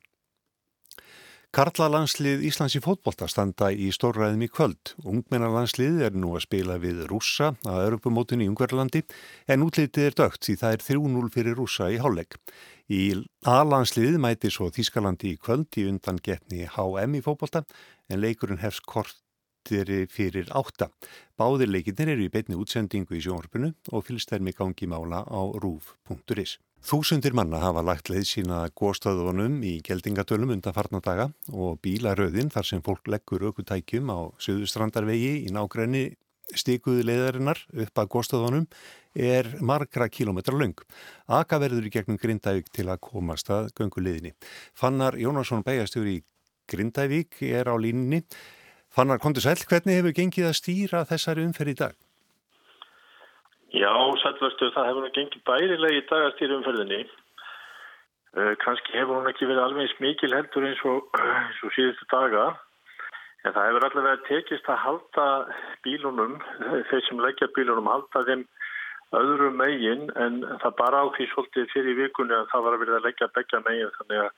Karlalandslið 1.49 2.43
Íslands 2.45 2.75
í 2.77 2.79
fótbolta 2.85 3.25
standa 3.25 3.71
í 3.73 3.87
stórræðum 3.89 4.43
í 4.45 4.47
kvöld. 4.53 4.91
Ungmennalandslið 5.01 6.03
er 6.05 6.13
nú 6.13 6.35
að 6.37 6.43
spila 6.43 6.75
við 6.77 6.99
rússa 7.09 7.55
að 7.65 7.87
örupumótun 7.87 8.43
í 8.45 8.49
Ungverðlandi 8.51 9.01
en 9.49 9.65
útlitið 9.65 10.11
er 10.11 10.17
dögt 10.19 10.45
því 10.45 10.55
það 10.61 10.75
er 10.75 10.85
3-0 10.85 11.31
fyrir 11.33 11.57
rússa 11.57 11.89
í 11.89 11.97
hálfleik. 12.03 12.37
Í 12.93 13.01
A-landslið 13.49 14.19
mæti 14.21 14.53
svo 14.53 14.69
Þískalandi 14.77 15.33
í 15.33 15.41
kvöld 15.41 15.73
í 15.81 15.87
undan 15.89 16.21
getni 16.21 16.69
HM 16.69 17.17
í 17.17 17.25
fótbolta 17.25 17.65
en 18.13 18.21
leikurinn 18.21 18.61
hefst 18.61 18.85
kortir 18.85 20.05
fyrir 20.13 20.53
átta. 20.53 20.91
Báðir 21.33 21.73
leikinnir 21.73 22.13
eru 22.13 22.29
í 22.29 22.33
beitni 22.37 22.61
útsendingu 22.61 23.17
í 23.17 23.25
sjónvarpinu 23.25 23.73
og 23.89 24.05
fylgst 24.05 24.37
er 24.37 24.45
með 24.45 24.61
gangi 24.61 24.93
mála 24.93 25.25
á 25.25 25.41
rúf.is. 25.57 26.59
Þúsundir 26.79 27.35
manna 27.35 27.59
hafa 27.59 27.81
lagt 27.83 28.07
leið 28.07 28.23
sína 28.25 28.61
góðstöðunum 28.79 29.57
í 29.67 29.75
geldingadölum 29.83 30.53
undan 30.55 30.73
farnadaga 30.73 31.25
og 31.51 31.81
bílaröðin 31.83 32.51
þar 32.53 32.67
sem 32.69 32.83
fólk 32.85 33.11
leggur 33.11 33.43
aukutækjum 33.49 34.07
á 34.07 34.31
Suðustrandarvegi 34.39 35.33
í 35.43 35.51
nákrenni 35.51 36.05
stikuðu 36.55 37.03
leiðarinnar 37.05 37.59
upp 37.83 38.01
að 38.01 38.09
góðstöðunum 38.15 38.65
er 39.19 39.51
margra 39.59 40.07
kílometra 40.09 40.55
laung. 40.55 40.79
Aka 41.27 41.59
verður 41.61 41.91
í 41.91 41.93
gegnum 41.93 42.17
Grindavík 42.21 42.71
til 42.73 42.87
að 42.87 43.03
komast 43.09 43.51
að 43.53 43.73
gönguleðinni. 43.77 44.33
Fannar 44.73 45.19
Jónasson 45.19 45.65
Bæjastjóri 45.67 46.21
í 46.21 46.25
Grindavík 46.69 47.41
er 47.43 47.69
á 47.69 47.75
línni. 47.75 48.23
Fannar, 48.89 49.19
kontur 49.21 49.43
sæl, 49.43 49.59
hvernig 49.67 49.99
hefur 49.99 50.15
gengið 50.15 50.49
að 50.49 50.61
stýra 50.63 51.03
þessari 51.05 51.43
umferð 51.45 51.75
í 51.75 51.81
dag? 51.83 51.99
Já, 53.69 53.93
sælverstu, 54.23 54.71
það 54.73 54.87
hefur 54.89 55.05
nú 55.05 55.09
gengið 55.13 55.43
bærilega 55.45 55.97
í 55.99 56.05
dagastýri 56.09 56.55
umferðinni. 56.57 57.03
Uh, 58.37 58.53
Kanski 58.63 58.97
hefur 58.97 59.19
hún 59.19 59.29
ekki 59.29 59.45
verið 59.49 59.65
alveg 59.65 59.91
smikil 59.93 60.33
heldur 60.33 60.65
eins 60.65 60.81
og, 60.89 61.05
eins 61.43 61.61
og 61.65 61.75
síðustu 61.75 62.09
daga. 62.09 62.47
En 63.45 63.53
það 63.55 63.69
hefur 63.69 63.85
allavega 63.87 64.25
tekist 64.27 64.67
að 64.73 64.81
halda 64.83 65.27
bílunum, 65.85 66.39
þeir 66.89 67.05
sem 67.05 67.21
leggja 67.23 67.47
bílunum, 67.55 67.87
halda 67.87 68.25
þeim 68.27 68.43
öðru 69.15 69.49
megin 69.57 70.09
en 70.21 70.41
það 70.61 70.75
bara 70.77 71.01
á 71.01 71.05
því 71.15 71.29
svolítið 71.31 71.71
fyrir 71.73 71.97
vikunni 71.97 72.35
að 72.35 72.49
það 72.51 72.65
var 72.65 72.75
að 72.75 72.81
verða 72.83 72.97
að 72.99 73.07
leggja 73.07 73.29
begja 73.37 73.61
megin 73.65 73.95
þannig 73.97 74.19
að 74.25 74.29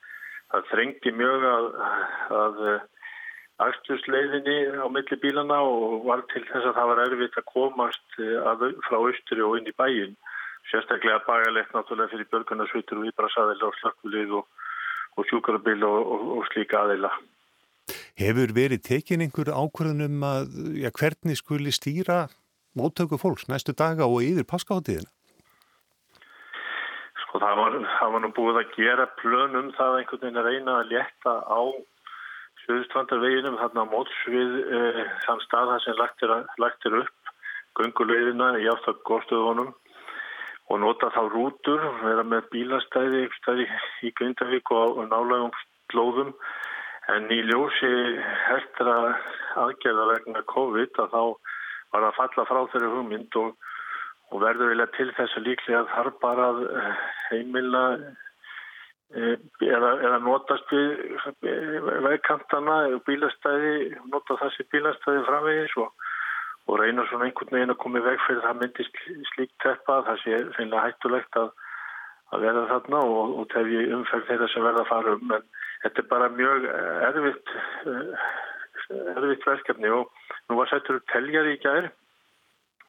það 0.52 0.70
þrengdi 0.70 1.12
mjög 1.18 1.44
að, 1.50 1.66
að 2.38 2.62
axtusleiðinni 3.68 4.58
á 4.82 4.86
milli 4.92 5.18
bílana 5.22 5.60
og 5.64 6.04
var 6.08 6.24
til 6.32 6.44
þess 6.48 6.68
að 6.68 6.76
það 6.78 6.90
var 6.90 7.02
erfitt 7.06 7.38
að 7.40 7.48
komast 7.50 8.20
að, 8.20 8.68
frá 8.86 8.98
austri 8.98 9.42
og 9.44 9.58
inn 9.58 9.70
í 9.70 9.76
bæin 9.78 10.16
sérstaklega 10.70 11.22
bagalegt 11.26 11.74
náttúrulega 11.74 12.12
fyrir 12.12 12.28
börgunarsveitur 12.32 13.02
og 13.02 13.08
íbrasaðila 13.10 13.68
og 13.68 13.78
slökkvilið 13.80 14.34
og, 14.38 14.68
og 15.18 15.28
sjúkarabíl 15.30 15.86
og, 15.88 16.12
og, 16.14 16.28
og 16.38 16.50
slíka 16.50 16.84
aðila. 16.84 17.10
Hefur 18.18 18.52
verið 18.54 18.84
tekin 18.86 19.24
einhver 19.24 19.50
ákvörðunum 19.50 20.22
að 20.28 20.54
ja, 20.78 20.92
hvernig 20.94 21.40
skuli 21.40 21.72
stýra 21.74 22.26
móttöku 22.78 23.18
fólks 23.20 23.48
næstu 23.50 23.74
daga 23.76 24.06
og 24.08 24.22
yfir 24.24 24.46
paskaháttíðina? 24.48 25.10
Sko 27.24 27.40
það 27.42 27.58
var, 27.58 27.78
það 27.98 28.14
var 28.14 28.22
nú 28.22 28.30
búið 28.36 28.60
að 28.62 28.76
gera 28.76 29.08
plönum 29.20 29.72
það 29.76 29.98
einhvern 29.98 30.22
veginn 30.22 30.40
að 30.42 30.48
reyna 30.50 30.78
að 30.78 30.92
létta 30.92 31.34
á 31.48 31.60
Suðustrandarveginum 32.62 33.58
þarna 33.58 33.84
móts 33.90 34.14
við 34.30 34.58
eh, 34.62 35.02
þann 35.26 35.42
stað 35.46 35.72
þar 35.72 35.84
sem 35.84 35.98
lagt 35.98 36.24
er, 36.26 36.34
lagt 36.62 36.86
er 36.86 36.98
upp 37.02 37.32
gungulegðina 37.78 38.52
í 38.60 38.68
átt 38.70 38.88
að 38.90 39.00
góðstöðunum 39.08 39.72
og 40.72 40.80
nota 40.80 41.10
þá 41.12 41.22
rútur, 41.32 41.82
vera 42.04 42.24
með 42.24 42.46
bílastæði 42.52 43.26
í 44.06 44.12
Grindavík 44.16 44.70
og 44.72 45.02
nálegum 45.08 45.52
slóðum. 45.90 46.32
En 47.12 47.26
í 47.34 47.40
ljósi 47.48 47.90
hertra 48.46 48.96
aðgerða 49.58 50.06
vegna 50.12 50.44
COVID 50.52 51.00
að 51.02 51.16
þá 51.16 51.22
var 51.92 52.06
að 52.08 52.18
falla 52.20 52.44
frá 52.48 52.60
þeirri 52.72 52.90
hugmynd 52.92 53.38
og, 53.40 53.56
og 54.30 54.44
verður 54.44 54.72
vilja 54.72 54.88
til 54.96 55.08
þess 55.16 55.36
að 55.36 55.48
líklega 55.48 55.82
þarf 55.92 56.20
bara 56.22 56.50
eh, 56.62 57.02
heimila 57.30 57.82
eða, 59.12 59.90
eða 60.06 60.18
notast 60.24 60.72
við 60.72 61.90
vegkantana 62.06 62.78
og 62.96 63.04
bílastæði, 63.08 63.74
nota 64.12 64.38
þessi 64.40 64.68
bílastæði 64.72 65.26
framvegis 65.28 65.76
og 65.84 65.92
og 66.66 66.78
reyna 66.80 67.04
svona 67.08 67.26
einhvern 67.26 67.56
veginn 67.56 67.74
að 67.74 67.80
koma 67.82 68.00
í 68.00 68.04
veg 68.06 68.20
fyrir 68.26 68.44
það 68.44 68.60
myndist 68.60 69.00
slíkt 69.32 69.54
teppa 69.64 69.98
það 70.06 70.20
sé 70.22 70.36
finnilega 70.56 70.84
hættulegt 70.86 71.38
að, 71.40 71.48
að 72.32 72.44
verða 72.46 72.68
þarna 72.70 73.00
og, 73.14 73.32
og 73.40 73.48
tefi 73.54 73.80
umferð 73.96 74.28
þeirra 74.28 74.48
sem 74.52 74.66
verða 74.66 74.84
að 74.84 74.92
fara 74.92 75.16
um. 75.16 75.34
En 75.36 75.48
þetta 75.82 76.04
er 76.04 76.08
bara 76.12 76.30
mjög 76.36 76.68
erfitt 77.08 77.56
eh, 77.90 78.30
erfitt 79.16 79.48
verkefni 79.48 79.90
og 79.96 80.30
nú 80.48 80.60
var 80.60 80.70
settur 80.70 81.02
teljar 81.12 81.50
í 81.50 81.58
gær 81.64 81.90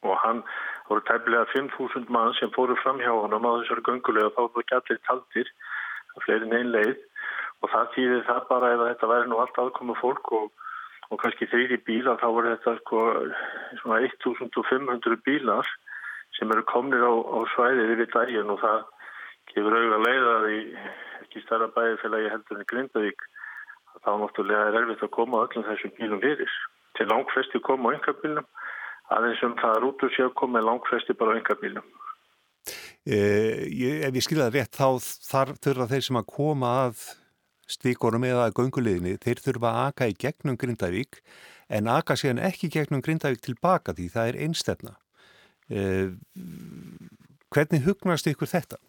og 0.04 0.16
hann 0.22 0.44
voru 0.88 1.02
tæmlega 1.08 1.48
5.000 1.56 2.10
mann 2.14 2.34
sem 2.38 2.52
fóru 2.54 2.76
fram 2.82 3.00
hjá 3.02 3.10
honum 3.10 3.48
á 3.48 3.58
þessari 3.58 3.86
göngulega 3.88 4.30
og 4.30 4.36
þá 4.36 4.42
voru 4.44 4.68
gætið 4.70 5.02
taldir 5.08 5.52
að 6.14 6.26
fleirin 6.26 6.56
einn 6.58 6.74
leið. 6.74 6.98
Og 7.62 7.70
það 7.72 7.90
týðir 7.94 8.26
það 8.28 8.46
bara 8.50 8.74
ef 8.74 8.84
þetta 8.88 9.10
væri 9.12 9.30
nú 9.30 9.40
allt 9.40 9.60
aðkomu 9.62 9.96
fólk 10.00 10.32
og 10.36 10.50
og 11.12 11.20
kannski 11.20 11.48
þrýri 11.50 11.78
bílar 11.86 12.18
þá 12.20 12.26
voru 12.32 12.52
þetta 12.54 12.74
sko 12.80 13.00
svona 13.80 14.00
1500 14.06 15.20
bílar 15.26 15.68
sem 16.38 16.50
eru 16.50 16.64
komnir 16.70 17.04
á, 17.04 17.12
á 17.12 17.38
svæðið 17.54 17.94
yfir 17.94 18.10
daginn 18.14 18.52
og 18.54 18.60
það 18.62 18.80
gefur 19.52 19.76
auðvitað 19.76 20.06
leiðað 20.08 20.46
í 20.50 20.60
ekki 21.22 21.42
starra 21.44 21.70
bæðifélagi 21.76 22.32
heldur 22.32 22.60
en 22.60 22.70
Grindavík 22.72 23.26
þá 24.04 24.10
náttúrulega 24.20 24.70
er 24.70 24.78
erfitt 24.80 25.04
að 25.06 25.14
koma 25.16 25.44
öllum 25.44 25.66
þessum 25.68 25.92
bílum 25.98 26.22
fyrir. 26.24 26.54
Til 26.98 27.06
langflesti 27.10 27.60
koma 27.64 27.92
á 27.92 27.96
yngabílum 27.98 28.48
aðeins 29.14 29.44
um 29.46 29.54
það 29.60 29.88
út 29.90 30.04
úr 30.06 30.14
sér 30.16 30.30
að 30.30 30.38
koma 30.40 30.64
langflesti 30.64 31.16
bara 31.20 31.36
á 31.36 31.38
yngabílum 31.40 31.84
eh, 31.84 32.03
Ef 33.04 34.14
ég 34.16 34.24
skiljaði 34.24 34.60
rétt 34.60 34.78
þá 34.78 34.96
þarf 35.28 35.58
þurfa 35.60 35.90
þeir 35.90 36.04
sem 36.06 36.18
að 36.20 36.30
koma 36.32 36.70
að 36.86 37.02
stíkorum 37.68 38.24
eða 38.24 38.52
gönguleginni, 38.56 39.18
þeir 39.20 39.42
þurfa 39.44 39.72
að 39.72 39.80
aka 39.88 40.08
í 40.08 40.16
gegnum 40.20 40.56
Grindavík 40.60 41.20
en 41.68 41.88
aka 41.88 42.16
síðan 42.16 42.42
ekki 42.48 42.70
gegnum 42.72 43.04
Grindavík 43.04 43.44
tilbaka 43.44 43.92
því 43.96 44.08
það 44.12 44.30
er 44.30 44.40
einstefna. 44.46 44.96
Eh, 45.72 46.12
hvernig 47.52 47.84
hugnast 47.84 48.28
ykkur 48.28 48.50
þetta? 48.50 48.80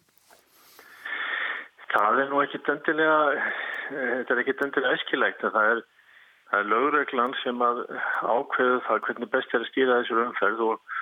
Það 1.92 2.20
er 2.20 2.32
nú 2.32 2.40
ekki 2.42 2.60
döndilega, 2.66 3.44
þetta 3.88 4.34
er 4.34 4.42
ekki 4.42 4.56
döndilega 4.60 4.96
eskilegt 4.98 5.44
að 5.44 5.54
það 5.56 5.70
er, 5.74 5.82
það 6.50 6.58
er 6.60 6.70
lögreglan 6.72 7.36
sem 7.42 7.62
að 7.64 7.84
ákveðu 8.20 8.80
það 8.88 9.04
hvernig 9.08 9.32
best 9.32 9.54
er 9.54 9.64
að 9.64 9.70
stýra 9.70 10.00
þessur 10.00 10.24
umferð 10.26 10.64
og, 10.66 10.96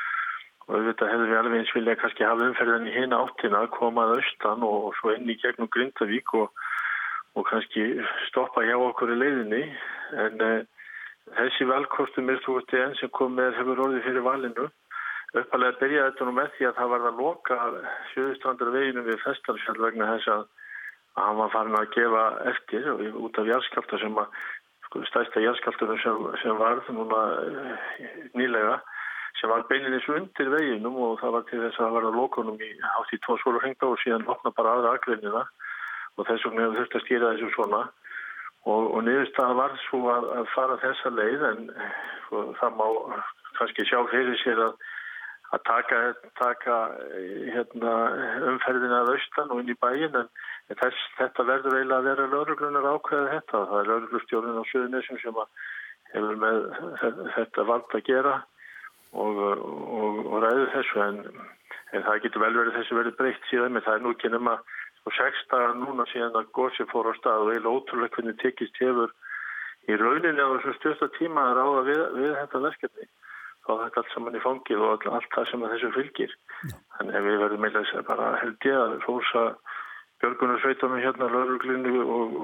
og 0.64 0.78
auðvitað 0.78 1.11
hefur 1.12 1.30
við 1.30 1.40
alveg 1.40 1.59
eins 1.61 1.75
vilja 1.76 1.97
kannski 2.00 2.25
hafa 2.25 2.47
umferðin 2.49 2.88
í 2.88 2.94
hina 2.94 3.18
áttina, 3.21 3.66
komað 3.75 4.16
austan 4.18 4.64
og, 4.64 4.94
svo 5.00 5.12
inn 5.12 5.28
í 5.28 5.37
gegnum 5.42 5.68
Grindavík 5.73 6.33
og 6.40 6.52
og 7.35 7.47
kannski 7.50 7.83
stoppa 8.28 8.62
hjá 8.62 8.76
okkur 8.78 9.12
í 9.14 9.18
leiðinni. 9.18 9.62
En 10.23 10.42
uh, 10.44 10.88
þessi 11.38 11.66
valkostum 11.66 12.30
er 12.30 12.40
þú 12.44 12.59
veist 12.59 12.75
enn 12.78 12.97
sem 13.00 13.12
kom 13.18 13.35
með 13.38 13.56
hefur 13.59 13.87
orðið 13.87 14.09
fyrir 14.09 14.26
valinu. 14.26 14.68
Uppalega 15.35 15.80
byrjaði 15.80 16.11
þetta 16.12 16.26
nú 16.28 16.35
með 16.37 16.52
því 16.56 16.66
að 16.68 16.76
það 16.78 16.92
var 16.92 17.06
að 17.09 17.23
loka 17.23 17.56
sjöðustrandar 18.12 18.75
veginu 18.75 19.02
við 19.09 19.23
Festalsfjall 19.25 19.80
vegna 19.83 20.11
þess 20.12 20.30
að, 20.30 20.44
að 21.16 21.25
hann 21.28 21.40
var 21.40 21.54
farin 21.56 21.78
að 21.80 21.88
gefa 21.97 22.26
eftir 22.52 22.87
út 22.94 23.40
af 23.42 23.50
járskálta 23.50 23.99
sem 23.99 24.21
að 24.23 24.38
sko, 24.87 25.02
stæsta 25.11 25.42
járskáltunum 25.42 25.99
sem, 26.04 26.28
sem 26.44 26.61
varð 26.61 26.92
núna 26.94 27.25
uh, 27.42 27.88
nýlega 28.38 28.78
sem 29.41 29.50
var 29.50 29.67
beilinins 29.71 30.09
undir 30.09 30.50
veginum 30.53 30.97
og 31.09 31.19
það 31.21 31.37
var 31.37 31.47
til 31.50 31.61
þess 31.64 31.79
að 31.79 31.85
það 31.85 31.95
var 31.97 32.09
að 32.09 32.19
lokunum 32.21 32.62
í 32.62 32.71
hátt 32.81 33.14
í 33.14 33.21
tvo 33.26 33.37
skólu 33.43 33.62
hengta 33.64 33.91
og 33.91 34.00
síðan 34.03 34.26
opna 34.31 34.55
bara 34.55 34.76
aðra 34.76 34.95
aðgreinina 34.95 35.45
og 36.14 36.26
þess 36.29 36.47
vegna 36.47 36.67
hefur 36.67 36.81
þurft 36.81 36.99
að 36.99 37.07
stýra 37.07 37.33
þessu 37.35 37.53
svona 37.57 37.81
og, 38.64 38.83
og 38.95 39.00
niðurstaða 39.05 39.57
var 39.59 39.79
svo 39.88 40.03
að, 40.12 40.29
að 40.41 40.50
fara 40.55 40.81
þessa 40.83 41.14
leið 41.14 41.47
en 41.50 41.64
sko, 42.26 42.45
það 42.61 42.79
má 42.79 42.87
kannski 43.59 43.87
sjá 43.88 43.99
fyrir 44.11 44.38
sér 44.43 44.62
að, 44.69 44.79
að 45.55 45.64
taka, 45.69 46.00
taka 46.41 46.79
hérna, 47.55 47.93
umferðina 48.53 49.03
að 49.03 49.12
austan 49.14 49.53
og 49.55 49.62
inn 49.62 49.75
í 49.75 49.79
bæin 49.83 50.19
en 50.21 50.31
þess, 50.81 51.05
þetta 51.19 51.47
verður 51.50 51.79
eiginlega 51.79 52.00
að 52.00 52.09
vera 52.11 52.31
lauruglunar 52.33 52.91
ákveða 52.95 53.31
þetta. 53.37 53.62
Það 53.71 53.79
er 53.81 53.91
lauruglustjórnum 53.93 54.59
á 54.59 54.64
Suðunessum 54.71 55.23
sem 55.23 55.41
hefur 56.14 56.43
með 56.43 56.61
þetta 57.37 57.69
vald 57.71 57.99
að 57.99 58.07
gera 58.09 58.35
og, 59.14 59.42
og, 59.44 60.23
og 60.26 60.38
ræður 60.44 60.73
þessu 60.75 61.02
en, 61.04 61.21
en 61.94 62.06
það 62.06 62.23
getur 62.25 62.44
vel 62.44 62.54
verið 62.59 62.78
þessu 62.78 62.99
verið 62.99 63.18
breytt 63.21 63.50
síðan 63.50 63.76
með 63.76 63.87
það 63.88 63.99
er 63.99 64.04
nú 64.04 64.14
ekki 64.14 64.33
nema 64.35 64.56
og 65.04 65.12
sex 65.18 65.44
dagar 65.50 65.76
núna 65.76 66.06
síðan 66.11 66.38
að 66.38 66.50
gósi 66.56 66.87
fór 66.92 67.11
á 67.11 67.14
stað 67.18 67.44
og 67.44 67.52
eiginlega 67.52 67.76
ótrúlega 67.76 68.16
hvernig 68.16 68.38
tekist 68.40 68.80
hefur 68.80 69.12
í 69.85 69.99
rauninni 70.00 70.40
á 70.40 70.49
þessum 70.54 70.76
stjórsta 70.78 71.11
tíma 71.18 71.44
að 71.50 71.59
ráða 71.59 71.83
við, 71.90 72.02
við 72.21 72.35
þetta 72.40 72.62
verkefni. 72.64 73.09
Þá 73.64 73.71
þetta 73.80 74.00
allt 74.00 74.12
saman 74.12 74.37
í 74.37 74.42
fangið 74.44 74.83
og 74.85 75.06
allt 75.09 75.30
það 75.33 75.50
sem 75.50 75.66
þessu 75.73 75.90
fylgir. 75.94 76.33
Þannig 76.97 77.18
að 77.18 77.28
við 77.28 77.38
verðum 77.42 77.68
að 77.68 78.09
bara 78.09 78.30
held 78.40 78.68
ég 78.68 78.80
að 78.80 78.97
fórsa 79.04 79.44
björgunarsveitunum 80.25 81.04
hérna 81.04 81.30
lauruglinu 81.33 82.04
og, 82.04 82.37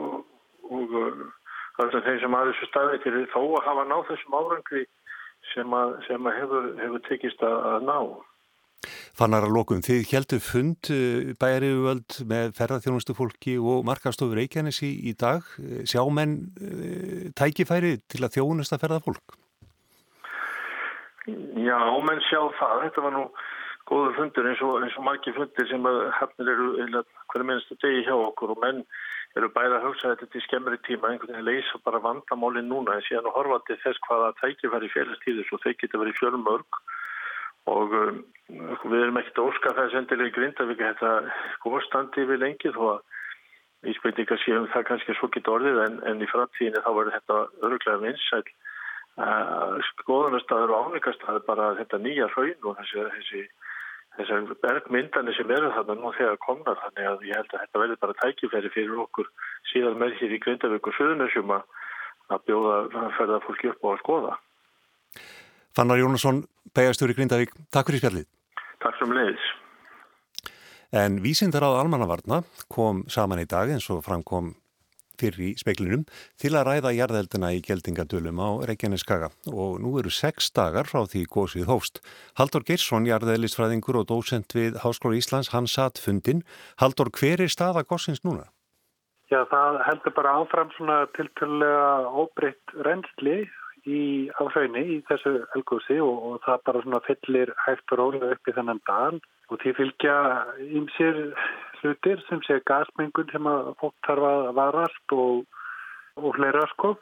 og, 0.69 0.97
og 1.01 1.83
alltaf 1.85 2.05
þeim 2.05 2.21
sem 2.21 2.37
að 2.37 2.53
þessu 2.53 2.69
staði 2.69 3.03
til 3.05 3.27
þó 3.33 3.43
að 3.45 3.69
hafa 3.69 3.85
náð 3.89 4.07
þessum 4.11 4.37
árangri 4.41 4.85
sem 5.55 5.77
að, 5.77 5.95
sem 6.09 6.27
að 6.27 6.37
hefur, 6.41 6.69
hefur 6.81 7.07
tekist 7.09 7.47
að, 7.47 7.57
að 7.75 7.89
ná 7.89 7.99
Fannar 9.17 9.45
að 9.45 9.53
lokum, 9.53 9.83
þið 9.85 10.07
heldur 10.09 10.41
fund 10.41 10.89
eh, 10.95 11.33
bæriðuvöld 11.41 12.21
með 12.31 12.55
ferðarþjónustu 12.57 13.17
fólki 13.19 13.59
og 13.61 13.83
markastofur 13.85 14.39
Reykjanes 14.39 14.81
í, 14.87 15.13
dag. 15.21 15.45
Eh, 15.61 15.83
sjá 15.85 16.01
menn 16.09 16.39
e, 16.57 17.29
tækifæri 17.37 17.99
til 18.09 18.23
að 18.25 18.39
þjónusta 18.39 18.79
ferða 18.81 19.03
fólk? 19.05 19.37
Já, 21.29 21.77
menn 22.09 22.25
sjá 22.31 22.41
það. 22.57 22.87
Þetta 22.87 23.05
var 23.05 23.17
nú 23.19 23.27
góður 23.91 24.17
fundur 24.17 24.49
eins 24.49 24.65
og, 24.65 24.79
eins 24.81 24.97
og 24.97 25.07
margi 25.11 25.37
fundir 25.37 25.69
sem 25.69 25.91
hefnir 26.17 26.53
eru 26.55 26.71
hverju 26.81 27.49
minnstu 27.51 27.77
degi 27.85 28.07
hjá 28.07 28.15
okkur 28.17 28.55
og 28.55 28.65
menn 28.65 28.85
eru 29.39 29.51
bæða 29.55 29.79
að 29.79 29.85
hugsa 29.87 30.13
þetta 30.13 30.27
til 30.33 30.43
skemmri 30.47 30.79
tíma, 30.87 31.11
einhvern 31.13 31.37
veginn 31.37 31.47
leysa 31.47 31.79
bara 31.85 32.03
vandamálinn 32.03 32.71
núna 32.71 32.97
en 32.97 33.05
síðan 33.07 33.29
og 33.31 33.37
horfa 33.39 33.61
til 33.69 33.79
þess 33.85 34.03
hvaða 34.09 34.33
tækifæri 34.41 34.91
félagstíðis 34.95 35.53
og 35.55 35.63
þau 35.63 35.75
geta 35.83 36.01
verið 36.03 36.19
fjölmörg. 36.19 36.81
Og 37.71 37.95
um, 37.95 38.19
við 38.49 39.05
erum 39.05 39.21
ekkert 39.21 39.43
óskar 39.45 39.77
þess 39.77 39.99
endilega 40.01 40.33
í 40.33 40.35
Grindavík 40.35 40.83
þetta 40.83 41.11
góðstandi 41.63 42.27
við 42.27 42.43
lengi 42.43 42.73
þó 42.75 42.83
að 42.97 43.91
íspendingar 43.91 44.41
séum 44.43 44.67
það 44.73 44.89
kannski 44.89 45.17
svo 45.17 45.31
geta 45.33 45.55
orðið 45.55 45.79
en, 45.85 46.01
en 46.09 46.25
í 46.25 46.29
framtíðinu 46.29 46.83
þá 46.85 46.91
verður 46.97 47.17
þetta 47.17 47.39
öruglega 47.69 48.03
vinsæl 48.03 48.43
uh, 48.45 49.79
skoðunarstaður 49.93 50.75
og 50.75 50.89
áningarstaður 50.89 51.47
bara 51.47 51.71
þetta 51.79 52.01
nýja 52.03 52.29
hraun 52.35 52.69
og 52.69 52.81
þessi, 52.81 53.07
þessi 53.15 53.45
þessar 54.19 54.51
bergmyndani 54.65 55.35
sem 55.37 55.51
eru 55.55 55.71
þarna 55.77 55.97
nú 55.99 56.13
þegar 56.17 56.41
komnar 56.45 56.79
þannig 56.83 57.11
að 57.11 57.27
ég 57.29 57.39
held 57.39 57.55
að 57.55 57.65
þetta 57.65 57.83
verður 57.83 58.01
bara 58.05 58.19
tækifæri 58.23 58.73
fyrir 58.75 59.03
okkur 59.07 59.31
síðan 59.73 60.01
með 60.03 60.17
hér 60.21 60.35
í 60.37 60.41
Grindavík 60.45 60.91
og 60.91 60.97
Suðunessjum 60.99 61.55
að 61.57 62.45
bjóða 62.47 62.77
að 63.05 63.15
ferða 63.19 63.43
fólki 63.47 63.71
upp 63.73 63.87
og 63.87 63.95
að 63.95 64.03
skoða 64.05 64.37
Fannar 65.77 66.01
Jónasson, 66.01 66.43
Bæjarstjóri 66.75 67.15
Grindavík, 67.15 67.53
takk 67.71 67.91
fyrir 67.91 68.03
spjallið. 68.03 68.27
Takk 68.83 68.97
sem 68.99 69.13
leiðis. 69.15 69.45
En 70.91 71.21
vísindaráð 71.23 71.79
almannavarna 71.79 72.41
kom 72.73 73.05
saman 73.07 73.43
í 73.43 73.47
dag 73.47 73.71
eins 73.71 73.87
og 73.95 74.03
framkom 74.03 74.51
fyrir 75.21 75.45
í 75.47 75.51
speiklinum 75.61 76.07
til 76.41 76.55
að 76.57 76.67
ræða 76.71 76.95
jarðeldina 76.97 77.53
í 77.57 77.61
geldingadölum 77.67 78.41
á 78.41 78.49
Reykjaneskaga 78.71 79.31
og 79.53 79.81
nú 79.85 79.95
eru 80.01 80.13
sex 80.13 80.51
dagar 80.57 80.89
frá 80.91 81.05
því 81.05 81.27
gósið 81.37 81.69
hófst. 81.71 82.01
Haldur 82.41 82.65
Geirsson, 82.67 83.09
jarðeðlistfræðingur 83.11 84.01
og 84.01 84.09
dósent 84.11 84.57
við 84.57 84.81
Háskóla 84.85 85.21
Íslands, 85.21 85.53
hann 85.55 85.69
satt 85.69 86.01
fundin. 86.03 86.43
Haldur, 86.81 87.13
hver 87.13 87.45
er 87.45 87.53
staða 87.53 87.85
gósins 87.85 88.25
núna? 88.25 88.49
Já, 89.31 89.45
það 89.47 89.83
heldur 89.87 90.15
bara 90.17 90.37
áfram 90.41 90.71
svona 90.75 91.05
tilturlega 91.15 92.11
óbreytt 92.19 92.73
reynsli 92.83 93.45
í 93.87 94.29
áhraunni 94.43 94.83
í 94.97 94.97
þessu 95.09 95.37
elgósi 95.57 96.01
og, 96.03 96.17
og 96.27 96.41
það 96.45 96.65
bara 96.67 96.83
svona 96.85 97.03
fyllir 97.07 97.53
hægt 97.65 97.95
og 97.95 98.01
rólega 98.01 98.33
upp 98.35 98.51
í 98.51 98.57
þennan 98.57 98.83
dal 98.89 99.21
og 99.51 99.61
því 99.63 99.75
fylgja 99.79 100.17
ymsir 100.81 101.19
hlutir 101.81 102.23
sem 102.29 102.43
sé 102.47 102.61
gasmengun 102.69 103.31
sem 103.33 103.49
að 103.51 103.73
fólk 103.81 103.97
þarf 104.07 104.29
að 104.31 104.51
varast 104.59 105.17
og, 105.17 105.45
og 106.21 106.37
fleira 106.37 106.67
sko. 106.75 106.95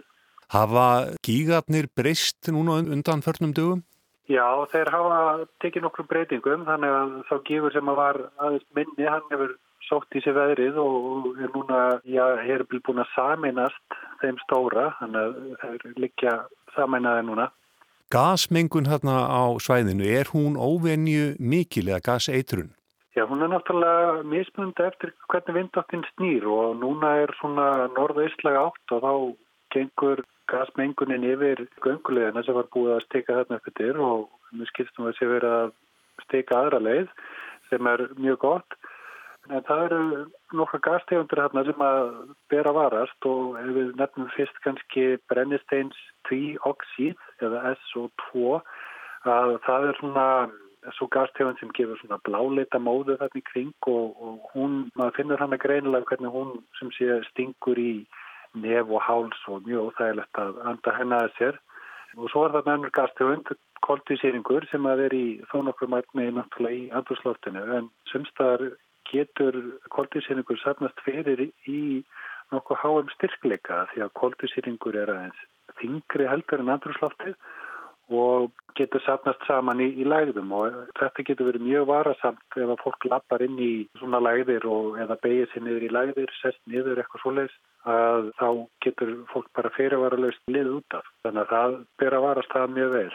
Hafa 0.49 0.89
gígarnir 1.27 1.91
breyst 1.97 2.49
núna 2.49 2.81
undan 2.81 3.25
förnum 3.25 3.53
dögum? 3.53 3.83
Já, 4.29 4.45
þeir 4.73 4.91
hafa 4.93 5.21
tekið 5.65 5.85
nokkru 5.87 6.05
breytingum 6.09 6.67
þannig 6.69 6.95
að 6.95 7.13
þá 7.29 7.35
gífur 7.49 7.73
sem 7.73 7.89
að 7.89 8.01
var 8.01 8.19
aðeins 8.37 8.67
minni, 8.77 9.07
hann 9.09 9.31
hefur 9.33 9.55
sótt 9.89 10.17
í 10.17 10.21
sig 10.21 10.37
veðrið 10.37 10.77
og 10.83 11.29
er 11.41 11.53
núna, 11.55 11.79
já, 12.05 12.25
hefur 12.45 12.83
búin 12.85 13.01
að 13.01 13.15
saminast 13.15 13.97
þeim 14.21 14.41
stóra, 14.45 14.91
þannig 14.99 15.23
að 15.23 15.39
þeir 15.63 16.03
liggja 16.05 16.35
saminaði 16.77 17.25
núna. 17.31 17.49
Gasmengun 18.09 18.89
hérna 18.89 19.29
á 19.29 19.53
svæðinu, 19.61 20.07
er 20.09 20.31
hún 20.33 20.55
óvenju 20.57 21.37
mikil 21.37 21.91
eða 21.91 22.01
gaseitrun? 22.07 22.71
Já, 23.13 23.27
hún 23.29 23.43
er 23.45 23.51
náttúrulega 23.53 24.23
mismunandi 24.25 24.87
eftir 24.87 25.13
hvernig 25.29 25.57
vindáttin 25.59 26.05
snýr 26.15 26.47
og 26.49 26.79
núna 26.81 27.11
er 27.25 27.35
svona 27.37 27.67
norða-íslega 27.93 28.63
átt 28.71 28.95
og 28.97 29.05
þá 29.05 29.13
gengur 29.75 30.23
gasmengunin 30.49 31.27
yfir 31.35 31.61
göngulegina 31.85 32.41
sem 32.47 32.57
var 32.57 32.71
búið 32.73 32.95
að 32.97 33.05
steka 33.11 33.37
þarna 33.41 33.61
upp 33.61 33.71
yfir 33.75 34.01
og 34.01 34.25
við 34.57 34.71
skilstum 34.73 35.11
að 35.11 35.19
sé 35.19 35.29
verið 35.29 35.57
að 35.59 35.75
steka 36.25 36.63
aðra 36.63 36.81
leið 36.89 37.13
sem 37.69 37.93
er 37.93 38.07
mjög 38.17 38.41
gott. 38.47 38.79
En 39.49 39.65
það 39.65 39.83
eru 39.87 40.01
nokkra 40.59 40.81
gastegundur 40.85 41.41
hérna 41.41 41.65
sem 41.65 41.83
að 41.85 42.09
bera 42.53 42.73
varast 42.77 43.29
og 43.29 43.57
ef 43.61 43.69
við 43.77 43.93
nefnum 43.97 44.29
fyrst 44.35 44.63
kannski 44.65 45.05
brennisteins 45.33 45.97
2-oxíð 46.29 47.45
eða 47.47 47.75
SO2 47.89 48.59
að 49.29 49.55
það 49.65 49.87
er 49.89 50.01
svona 50.01 50.27
svo 50.97 51.09
gastegund 51.13 51.59
sem 51.61 51.73
gefur 51.77 51.99
svona 52.01 52.21
bláleita 52.29 52.81
móðu 52.81 53.17
þarna 53.21 53.41
í 53.41 53.47
kring 53.49 53.89
og, 53.91 54.19
og 54.21 54.51
hún, 54.55 54.77
maður 54.99 55.17
finnur 55.17 55.43
hann 55.43 55.57
að 55.57 55.65
greinilega 55.65 56.11
hvernig 56.11 56.35
hún 56.35 56.53
sem 56.79 56.93
sé 56.97 57.19
stingur 57.31 57.81
í 57.81 57.93
nef 58.57 58.93
og 58.93 59.03
háls 59.05 59.41
og 59.49 59.65
mjög 59.67 59.91
óþægilegt 59.91 60.43
að 60.43 60.61
anda 60.71 60.95
henni 60.97 61.17
að 61.19 61.33
sér. 61.39 61.59
Og 62.17 62.31
svo 62.33 62.45
er 62.47 62.55
það 62.57 62.71
nefnur 62.71 62.95
gastegund 63.01 63.55
koltvísýringur 63.85 64.67
sem 64.71 64.87
að 64.91 65.07
er 65.07 65.17
í 65.17 65.27
þó 65.51 65.61
nokkur 65.67 65.91
mætni 65.93 66.29
náttúrulega 66.35 66.79
í 66.79 66.87
andurslóftinu 67.01 67.65
en 67.79 67.91
semstaðar 68.13 68.71
getur 69.13 69.61
koltvísýringur 69.95 70.61
safnast 70.63 71.05
fyrir 71.07 71.47
í 71.69 71.81
nokkuð 72.55 72.83
háum 72.83 73.15
styrkleika 73.17 73.85
því 73.93 74.05
að 74.07 74.17
koltvísýringur 74.23 75.01
er 75.03 75.15
aðeins 75.15 75.47
þingri 75.79 76.29
heldur 76.29 76.63
en 76.63 76.75
andurslóftið 76.75 77.37
og 78.09 78.53
getur 78.79 79.03
sapnast 79.05 79.43
saman 79.45 79.83
í, 79.85 79.89
í 80.01 80.05
lægðum 80.09 80.53
og 80.57 80.77
þetta 80.97 81.25
getur 81.29 81.51
verið 81.51 81.65
mjög 81.67 81.89
varasamt 81.91 82.57
ef 82.57 82.71
að 82.73 82.83
fólk 82.83 83.07
lappar 83.11 83.45
inn 83.45 83.59
í 83.61 83.73
svona 84.01 84.21
lægðir 84.25 84.65
og 84.69 84.97
eða 85.03 85.19
beigir 85.25 85.51
sér 85.53 85.67
niður 85.67 85.85
í 85.85 85.91
lægðir, 85.93 86.33
sest 86.41 86.61
niður 86.65 87.03
eitthvað 87.03 87.25
svoleiðs 87.25 87.59
að 87.89 88.31
þá 88.41 88.49
getur 88.85 89.13
fólk 89.33 89.51
bara 89.57 89.75
fyrirvaralust 89.77 90.53
lið 90.53 90.73
út 90.79 90.97
af. 90.97 91.11
Þannig 91.27 91.43
að 91.45 91.53
það 91.53 91.77
ber 92.01 92.17
að 92.17 92.25
varast 92.29 92.55
það 92.55 92.75
mjög 92.79 92.95
vel. 92.97 93.13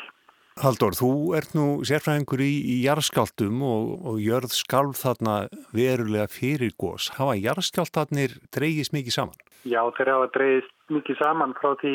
Haldur, 0.61 0.93
þú 0.93 1.09
ert 1.33 1.55
nú 1.57 1.65
sérfræðingur 1.87 2.43
í, 2.45 2.51
í 2.61 2.75
jarðskjáltum 2.83 3.63
og, 3.65 3.87
og 4.11 4.19
jörð 4.21 4.53
skálf 4.53 5.01
þarna 5.01 5.37
verulega 5.73 6.27
fyrir 6.29 6.75
gós. 6.77 7.09
Hafa 7.17 7.33
jarðskjáltarnir 7.41 8.37
dreigist 8.53 8.93
mikið 8.93 9.17
saman? 9.17 9.41
Já, 9.63 9.79
þeir 9.97 10.11
hafa 10.11 10.29
dreigist 10.35 10.71
mikið 10.93 11.17
saman 11.23 11.53
frá 11.57 11.73
því 11.81 11.93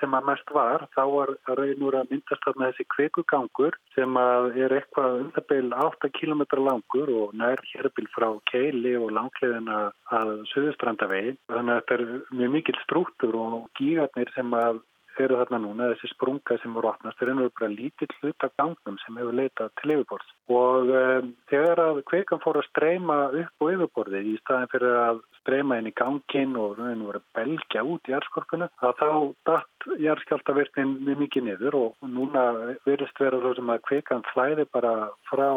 sem 0.00 0.14
að 0.18 0.28
mest 0.28 0.52
var. 0.52 0.84
Þá 0.92 1.02
var 1.14 1.32
reynur 1.60 1.96
að 1.96 2.12
myndast 2.12 2.44
þarna 2.44 2.70
þessi 2.70 2.86
kvekugangur 2.92 3.78
sem 3.94 4.18
er 4.20 4.74
eitthvað 4.76 5.20
undabeil 5.22 5.68
8 5.86 6.10
km 6.18 6.42
langur 6.60 7.12
og 7.22 7.36
nær 7.38 7.62
hérbil 7.70 8.10
frá 8.12 8.28
keili 8.50 8.96
og 9.00 9.14
langleðina 9.16 9.86
að 10.12 10.34
söðustrandavegi. 10.52 11.38
Þannig 11.54 11.76
að 11.76 11.80
þetta 11.80 11.96
er 12.00 12.34
mjög 12.42 12.58
mikil 12.58 12.80
strúttur 12.82 13.38
og 13.46 13.62
gígarnir 13.78 14.34
sem 14.36 14.58
að 14.58 14.82
eru 15.22 15.38
þarna 15.40 15.60
núna, 15.62 15.88
þessi 15.92 16.10
sprunga 16.12 16.56
sem 16.60 16.74
voru 16.76 16.90
opnast, 16.90 17.18
þeir 17.20 17.32
eru 17.34 17.50
bara 17.58 17.70
lítill 17.72 18.10
hlut 18.20 18.46
af 18.46 18.54
gangnum 18.60 18.98
sem 19.02 19.18
hefur 19.20 19.36
leitað 19.38 19.74
til 19.80 19.94
yfirborðs. 19.94 20.32
Og 20.54 20.92
um, 21.00 21.30
þegar 21.52 21.82
að 21.84 22.00
kveikan 22.10 22.42
fór 22.44 22.60
að 22.60 22.68
streyma 22.70 23.18
upp 23.42 23.64
á 23.64 23.72
yfirborðið 23.74 24.30
í 24.32 24.36
staðin 24.42 24.72
fyrir 24.74 24.96
að 25.02 25.22
streyma 25.40 25.78
inn 25.80 25.90
í 25.90 25.94
gangin 26.00 26.56
og 26.60 26.78
raun 26.80 27.06
voru 27.08 27.22
belgja 27.36 27.84
út 27.84 28.10
í 28.10 28.14
jærskorpuna, 28.14 28.70
að 28.82 28.96
þá 29.02 29.08
datt 29.50 29.88
jærskjáltavirknin 30.04 30.96
mjög 31.04 31.22
mikið 31.24 31.48
niður 31.50 31.80
og 31.82 32.08
núna 32.08 32.46
verist 32.88 33.20
vera 33.20 33.42
þó 33.42 33.52
sem 33.58 33.74
að 33.74 33.84
kveikan 33.90 34.26
flæði 34.32 34.68
bara 34.72 34.94
frá 35.30 35.50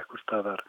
eitthvað 0.00 0.22
staðar 0.22 0.62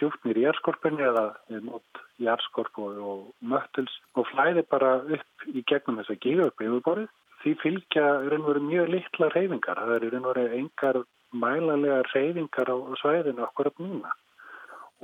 djúftnir 0.00 0.38
í 0.38 0.44
jærskorpunni 0.44 1.04
eða 1.06 1.26
mót 1.62 2.00
jærskorp 2.22 2.78
og, 2.82 2.96
og 2.98 3.50
möttels 3.50 3.92
og 4.18 4.26
flæði 4.32 4.64
bara 4.70 4.96
upp 5.02 5.46
í 5.50 5.62
gegnum 5.68 6.00
þess 6.00 6.14
að 6.14 6.24
gefa 6.24 6.48
upp 6.50 6.64
yfirborðið 6.64 7.12
því 7.44 7.54
fylgja 7.60 8.04
raunveru 8.32 8.62
mjög 8.64 8.92
litla 8.94 9.28
reyfingar. 9.34 9.80
Það 9.80 9.96
eru 9.98 10.12
raunveru 10.14 10.44
engar 10.58 11.00
mælanlega 11.36 12.02
reyfingar 12.14 12.70
á 12.72 12.76
svæðinu 13.02 13.44
okkur 13.48 13.70
að 13.70 13.82
núna. 13.84 14.12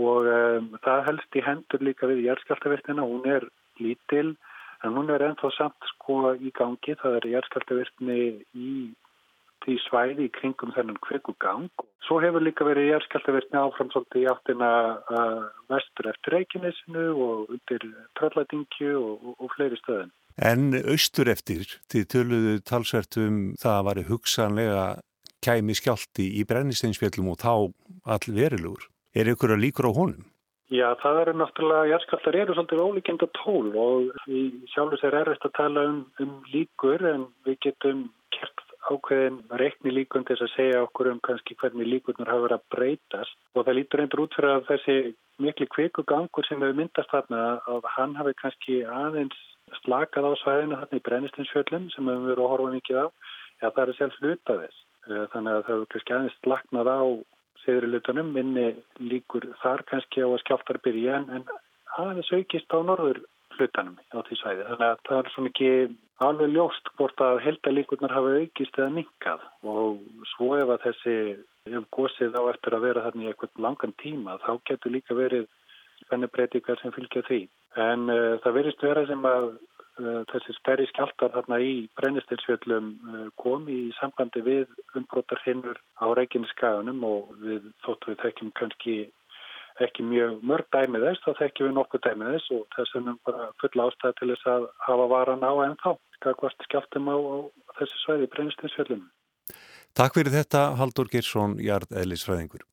Og 0.01 0.29
um, 0.33 0.71
það 0.85 1.05
helst 1.11 1.37
í 1.37 1.45
hendur 1.45 1.85
líka 1.85 2.09
við 2.09 2.25
jæðskjáltavirtina. 2.29 3.05
Hún 3.05 3.29
er 3.29 3.45
lítil 3.83 4.33
en 4.81 4.97
hún 4.97 5.13
er 5.13 5.27
ennþá 5.27 5.53
samt 5.59 5.93
sko 5.93 6.33
í 6.41 6.53
gangi. 6.57 6.97
Það 7.03 7.19
er 7.21 7.31
jæðskjáltavirtni 7.35 8.19
í 8.57 8.73
því 9.61 9.77
svæði 9.85 10.29
í 10.29 10.33
kringum 10.33 10.73
þennan 10.73 11.01
kvekugang. 11.05 11.69
Svo 12.07 12.23
hefur 12.25 12.41
líka 12.41 12.65
verið 12.65 12.95
jæðskjáltavirtni 12.95 13.61
áfram 13.61 13.91
svolítið 13.93 14.23
í 14.25 14.31
áttina 14.33 14.71
vestur 15.69 16.09
eftir 16.15 16.39
Reykjanesinu 16.39 17.11
og 17.27 17.53
undir 17.53 17.85
Tralladingju 18.17 18.95
og, 18.97 19.13
og, 19.21 19.35
og 19.37 19.53
fleiri 19.59 19.77
stöðin. 19.83 20.15
En 20.41 20.73
austur 20.89 21.29
eftir, 21.29 21.69
þið 21.93 22.05
töluðu 22.15 22.53
talsvert 22.65 23.19
um 23.21 23.41
það 23.61 23.75
að 23.77 23.87
varu 23.91 24.05
hugsanlega 24.09 24.85
kæmi 25.45 25.77
skjálti 25.77 26.31
í 26.41 26.47
brennisteinsfjöllum 26.49 27.29
og 27.33 27.41
þá 27.43 27.53
all 28.15 28.37
verilugur. 28.37 28.87
Er 29.13 29.29
ykkur 29.29 29.53
að 29.53 29.65
líkur 29.67 29.91
á 29.91 29.93
honum? 29.93 30.25
Já, 30.71 30.87
það 31.03 31.21
eru 31.25 31.33
náttúrulega, 31.35 31.91
jærskallar 31.91 32.37
eru 32.41 32.55
svolítið 32.55 32.83
ólíkjönda 32.87 33.29
tól 33.37 33.71
og 33.75 34.11
við 34.31 34.61
sjálfur 34.71 35.01
sér 35.03 35.17
erist 35.25 35.45
að 35.49 35.57
tala 35.59 35.87
um, 35.91 36.05
um 36.23 36.37
líkur 36.53 37.03
en 37.11 37.25
við 37.45 37.59
getum 37.67 38.05
kert 38.31 38.63
ákveðin 38.87 39.41
reikni 39.61 39.93
líkun 39.93 40.25
til 40.29 40.39
að 40.39 40.53
segja 40.55 40.85
okkur 40.87 41.11
um 41.11 41.21
kannski 41.27 41.57
hvernig 41.59 41.91
líkurnar 41.91 42.31
hafa 42.31 42.47
verið 42.47 42.57
að 42.61 42.69
breytast 42.77 43.37
og 43.59 43.67
það 43.67 43.77
lítur 43.81 44.05
eindur 44.05 44.25
út 44.25 44.39
fyrir 44.39 44.55
að 44.55 44.69
þessi 44.71 44.97
miklu 45.43 45.69
kvikugangur 45.75 46.47
sem 46.47 46.63
hefur 46.63 46.79
myndast 46.79 47.13
þarna 47.13 47.43
að 47.75 47.91
hann 47.97 48.17
hafi 48.21 48.37
kannski 48.41 48.81
aðeins 48.87 49.43
slakað 49.81 50.31
á 50.31 50.33
svæðinu 50.43 50.79
þarna 50.81 51.01
í 51.01 51.05
brennistinsfjöllum 51.09 51.89
sem 51.95 52.11
við 52.11 52.29
verðum 52.29 52.47
að 52.47 52.53
horfa 52.55 52.75
mikið 52.77 53.01
á. 53.01 53.07
Já 53.61 53.67
það 53.69 53.83
er 53.83 53.97
sjálf 53.99 54.21
hluta 54.21 54.57
þess. 54.63 54.79
Eh, 55.09 55.25
þannig 55.33 55.57
að 55.57 55.67
það 55.67 55.75
er 55.77 55.91
kannski 55.95 56.17
aðeins 56.17 56.39
slaknað 56.41 56.93
á 56.93 57.01
segri 57.65 57.91
hlutunum, 57.91 58.31
minni 58.35 58.69
líkur 59.01 59.51
þar 59.63 59.85
kannski 59.91 60.25
á 60.25 60.29
að 60.29 60.41
skjáltar 60.45 60.81
byrja 60.85 61.21
en, 61.21 61.45
aðeins 62.01 62.33
aukist 62.33 62.73
á 62.73 62.79
norður 62.81 63.21
hlutanum 63.59 63.99
á 64.17 64.19
því 64.25 64.41
svæði. 64.41 64.67
Þannig 64.71 64.89
að 64.89 65.03
það 65.09 65.21
er 65.21 65.33
svona 65.35 65.53
ekki 65.53 65.73
alveg 66.25 66.53
ljóst 66.55 66.91
hvort 66.97 67.23
að 67.25 67.41
heldalíkurnar 67.47 68.15
hafa 68.17 68.35
aukist 68.41 68.79
eða 68.79 68.95
minkað 68.97 69.47
og 69.75 70.03
svo 70.35 70.53
ef 70.59 70.73
að 70.75 70.85
þessi 70.89 71.17
ef 71.71 71.87
gósið 71.95 72.37
á 72.37 72.43
eftir 72.53 72.77
að 72.77 72.85
vera 72.89 73.05
þarna 73.07 73.25
í 73.25 73.31
eitthvað 73.31 73.65
langan 73.65 73.97
tíma 74.03 74.37
þá 74.45 74.53
getur 74.69 74.95
líka 74.95 75.17
verið 75.17 75.49
spennu 76.05 76.29
breytingar 76.33 76.81
sem 76.81 76.95
fylgja 76.97 77.25
því 77.29 77.41
En 77.79 78.09
uh, 78.11 78.39
það 78.43 78.57
verist 78.57 78.83
vera 78.83 79.05
sem 79.07 79.27
að 79.29 79.47
uh, 79.53 80.23
þessir 80.33 80.59
stærri 80.59 80.87
skjáltar 80.91 81.35
þarna 81.37 81.61
í 81.63 81.75
brennistilsfjöllum 82.01 82.91
uh, 82.91 83.29
komi 83.39 83.77
í 83.87 83.95
sambandi 84.01 84.43
við 84.43 84.67
umbrotar 84.99 85.43
hinnur 85.45 85.79
á 86.03 86.11
Reykjaneskaganum 86.19 87.05
og 87.07 87.31
við 87.45 87.71
þóttu 87.87 88.15
við 88.15 88.23
þekkjum 88.25 88.53
kannski 88.59 88.97
ekki 89.85 90.05
mjög 90.05 90.41
mörg 90.45 90.67
dæmið 90.75 91.07
þess, 91.07 91.23
þá 91.25 91.31
þekkjum 91.39 91.69
við 91.69 91.77
nokkuð 91.77 92.03
dæmið 92.07 92.33
þess 92.35 92.55
og 92.57 92.67
þessum 92.77 93.09
er 93.13 93.21
bara 93.29 93.47
fulla 93.63 93.87
ástæði 93.87 94.19
til 94.19 94.31
þess 94.33 94.51
að 94.55 94.67
hafa 94.89 95.07
varan 95.15 95.47
á 95.47 95.53
en 95.65 95.79
þá. 95.81 95.91
Skakvart 96.19 96.67
skjáltum 96.67 97.09
á, 97.09 97.17
á 97.17 97.37
þessu 97.79 98.03
svæði 98.03 98.29
brennistilsfjöllum. 98.35 99.07
Takk 99.97 100.19
fyrir 100.19 100.35
þetta 100.35 100.67
Haldur 100.79 101.09
Girsson, 101.11 101.57
Jard 101.65 101.89
Ellisfræðingur. 101.97 102.67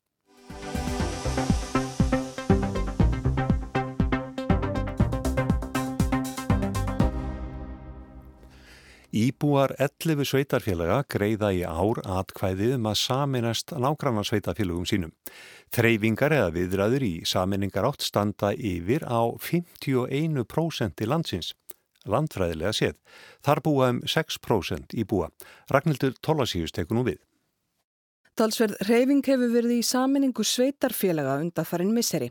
Íbúar 9.18 9.72
11 9.82 10.28
sveitarfélaga 10.28 10.98
greiða 11.10 11.48
í 11.56 11.62
ár 11.66 11.98
atkvæðið 12.06 12.74
um 12.76 12.84
að 12.90 12.98
saminast 13.00 13.72
nágranna 13.74 14.22
sveitarfélagum 14.22 14.84
sínum. 14.86 15.14
Þreyfingar 15.74 16.34
eða 16.36 16.52
viðræður 16.54 17.06
í 17.08 17.14
saminningar 17.26 17.88
átt 17.88 18.04
standa 18.06 18.52
yfir 18.54 19.02
á 19.10 19.34
51% 19.42 21.02
í 21.02 21.08
landsins. 21.10 21.50
Landfræðilega 22.06 22.74
séð. 22.78 22.94
Þar 23.42 23.62
búa 23.66 23.90
um 23.94 24.02
6% 24.06 24.94
í 24.94 25.08
búa. 25.08 25.32
Ragnhildur 25.72 26.14
Tólasíus 26.22 26.76
tekur 26.76 27.00
nú 27.00 27.08
við. 27.08 27.18
Talsverð 28.38 28.76
reyfing 28.86 29.24
hefur 29.26 29.48
verið 29.50 29.80
í 29.80 29.82
saminningu 29.82 30.44
sveitarfélaga 30.46 31.40
undan 31.42 31.66
farin 31.66 31.88
misseri. 31.90 32.28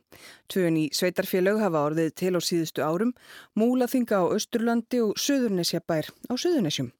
Tvöun 0.48 0.78
í 0.80 0.86
sveitarfélag 0.96 1.58
hafa 1.60 1.82
orðið 1.90 2.14
til 2.22 2.32
á 2.32 2.42
síðustu 2.48 2.86
árum, 2.86 3.10
Múlaþinga 3.60 4.22
á 4.24 4.32
Östurlandi 4.32 5.02
og 5.04 5.20
Suðurnesjabær 5.20 6.08
á 6.08 6.34
Suðurnesjum. 6.40 6.94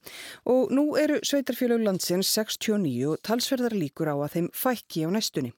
Og 0.52 0.74
nú 0.76 0.84
eru 1.00 1.22
sveitarfélag 1.24 1.86
landsins 1.86 2.34
69 2.36 3.14
og 3.14 3.22
talsverðar 3.24 3.78
líkur 3.80 4.12
á 4.12 4.16
að 4.20 4.34
þeim 4.36 4.52
fækki 4.52 5.08
á 5.08 5.10
næstunni. 5.16 5.54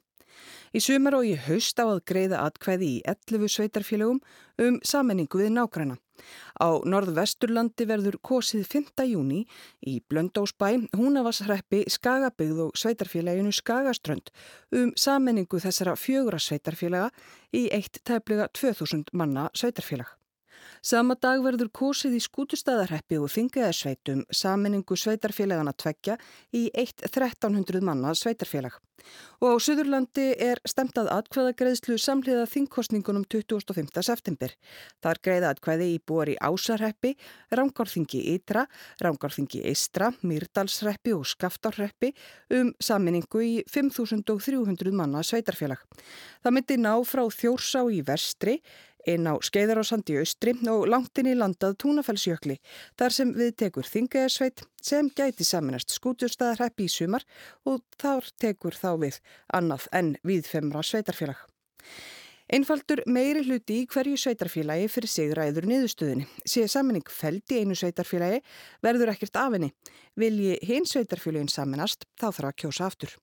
Í 0.69 0.83
sumar 0.85 1.17
og 1.17 1.25
í 1.25 1.33
haust 1.47 1.81
á 1.81 1.89
að 1.89 2.03
greiða 2.05 2.43
atkvæði 2.45 2.91
í 2.99 3.01
11 3.09 3.49
sveitarfélagum 3.55 4.21
um 4.61 4.77
saminningu 4.85 5.41
við 5.41 5.55
nágræna. 5.57 5.97
Á 6.59 6.69
norðvesturlandi 6.83 7.87
verður 7.89 8.19
kosið 8.25 8.67
5. 8.67 9.05
júni 9.09 9.45
í 9.87 9.99
Blöndósbæ, 10.11 10.89
Húnavarshreppi, 10.99 11.85
Skagabygð 11.87 12.63
og 12.67 12.77
sveitarfélaginu 12.79 13.55
Skagaströnd 13.55 14.33
um 14.75 14.93
sammenningu 14.99 15.61
þessara 15.63 15.95
fjögura 15.99 16.41
sveitarfélaga 16.43 17.09
í 17.55 17.67
eitt 17.73 18.03
tefnilega 18.03 18.51
2000 18.53 19.13
manna 19.13 19.49
sveitarfélag. 19.53 20.18
Sama 20.81 21.17
dag 21.19 21.41
verður 21.43 21.71
kosið 21.75 22.15
í 22.15 22.21
skútustæðarheppi 22.23 23.17
og 23.19 23.31
þingaðarsveitum 23.33 24.21
saminningu 24.31 24.95
sveitarfélagana 24.95 25.73
tveggja 25.75 26.15
í 26.55 26.69
1.1300 26.71 27.83
manna 27.83 28.13
sveitarfélag. 28.15 28.77
Og 29.39 29.55
á 29.55 29.57
Suðurlandi 29.63 30.25
er 30.43 30.59
stemtað 30.67 31.09
atkvæðagreðslu 31.13 31.95
samhliða 32.01 32.45
þingkostningunum 32.51 33.23
25. 33.31 34.03
september. 34.03 34.55
Þar 35.03 35.21
greiða 35.23 35.51
atkvæði 35.53 35.87
í 35.93 35.99
búar 36.03 36.31
í 36.31 36.35
Ásarheppi, 36.35 37.13
Rangárþingi 37.55 38.21
Ytra, 38.33 38.65
Rangárþingi 39.03 39.63
Eistra, 39.71 40.11
Myrdalsreppi 40.21 41.15
og 41.15 41.27
Skaftárreppi 41.31 42.11
um 42.59 42.73
saminningu 42.83 43.43
í 43.45 43.53
5.300 43.71 44.95
manna 44.95 45.23
sveitarfélag. 45.23 45.79
Það 46.43 46.55
myndi 46.55 46.79
ná 46.83 46.93
frá 47.07 47.23
Þjórsá 47.31 47.85
í 47.91 48.03
vestri, 48.05 48.59
inn 49.09 49.27
á 49.29 49.33
Skeiðarásandi 49.43 50.19
austri 50.21 50.53
og 50.71 50.85
langtinn 50.91 51.31
í 51.31 51.35
landað 51.37 51.77
Túnafellsjökli 51.83 52.59
þar 52.99 53.15
sem 53.15 53.33
við 53.35 53.55
tekur 53.63 53.89
Þingajarsveit 53.89 54.63
sem 54.81 55.09
gæti 55.15 55.47
saminast 55.47 55.93
skútjurstaðarheppi 55.97 56.87
í 56.87 56.93
sumar 56.93 57.25
og 57.65 57.81
þar 58.01 58.29
tekur 58.39 58.77
þá 58.77 58.91
við 59.03 59.19
annað 59.53 59.89
en 59.99 60.15
við 60.23 60.47
femra 60.49 60.83
sveitarfélag. 60.85 61.41
Einfaldur 62.49 63.03
meiri 63.05 63.43
hluti 63.45 63.83
í 63.83 63.87
hverju 63.89 64.17
sveitarfélagi 64.17 64.87
fyrir 64.89 65.11
sig 65.11 65.33
ræður 65.37 65.67
niðurstöðinni. 65.69 66.25
Sér 66.49 66.71
saminning 66.71 67.05
feld 67.13 67.45
í 67.53 67.61
einu 67.61 67.77
sveitarfélagi 67.77 68.41
verður 68.81 69.13
ekkert 69.13 69.37
af 69.37 69.53
henni. 69.53 69.69
Vilji 70.17 70.57
hinn 70.65 70.89
sveitarfélagin 70.89 71.51
saminast 71.53 72.07
þá 72.17 72.31
þarf 72.31 72.47
að 72.49 72.57
kjósa 72.63 72.87
aftur. 72.89 73.13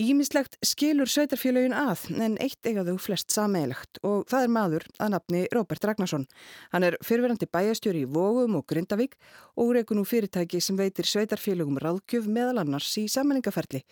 Ímislegt 0.00 0.54
skilur 0.64 1.10
sveitarfélagin 1.10 1.74
að 1.76 2.06
en 2.16 2.38
eitt 2.40 2.64
eigaðu 2.64 2.94
flest 3.02 3.32
sameilagt 3.34 3.98
og 4.00 4.24
það 4.30 4.46
er 4.46 4.52
maður 4.54 4.86
að 4.96 5.12
nafni 5.12 5.42
Róbert 5.52 5.84
Ragnarsson. 5.84 6.24
Hann 6.72 6.86
er 6.86 6.96
fyrverandi 7.04 7.48
bæjastjóri 7.52 8.06
í 8.06 8.08
Vógum 8.08 8.56
og 8.56 8.64
Grindavík 8.72 9.18
og 9.60 9.74
reyku 9.76 9.96
nú 9.98 10.06
fyrirtæki 10.08 10.62
sem 10.64 10.80
veitir 10.80 11.04
sveitarfélagum 11.04 11.76
ráðgjöf 11.82 12.24
meðal 12.24 12.62
annars 12.64 12.88
í 12.96 13.04
sammenningaferli 13.12 13.82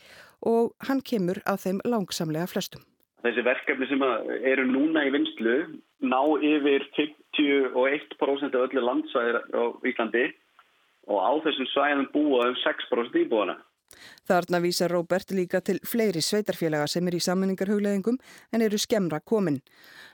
og 0.48 0.72
hann 0.88 1.04
kemur 1.04 1.42
að 1.44 1.66
þeim 1.66 1.84
langsamlega 1.84 2.48
flestum. 2.48 2.80
Þessi 3.20 3.44
verkefni 3.44 3.86
sem 3.90 4.00
eru 4.48 4.64
núna 4.64 5.04
í 5.04 5.12
vinslu 5.12 5.56
ná 6.00 6.20
yfir 6.40 6.86
51% 6.96 8.56
af 8.56 8.62
öllu 8.70 8.86
landsvæðir 8.86 9.42
á 9.52 9.62
Íslandi 9.84 10.30
og 11.12 11.18
á 11.20 11.32
þessum 11.44 11.68
svæðum 11.74 12.08
búa 12.14 12.46
um 12.48 12.56
6% 12.64 13.20
íbúana. 13.20 13.60
Þarna 14.28 14.60
vísa 14.64 14.88
Róbert 14.88 15.34
líka 15.36 15.60
til 15.64 15.80
fleiri 15.86 16.22
sveitarfélaga 16.24 16.88
sem 16.88 17.06
er 17.08 17.16
í 17.18 17.22
sammenningarhugleðingum 17.24 18.18
en 18.52 18.64
eru 18.66 18.78
skemra 18.78 19.20
komin. 19.20 19.60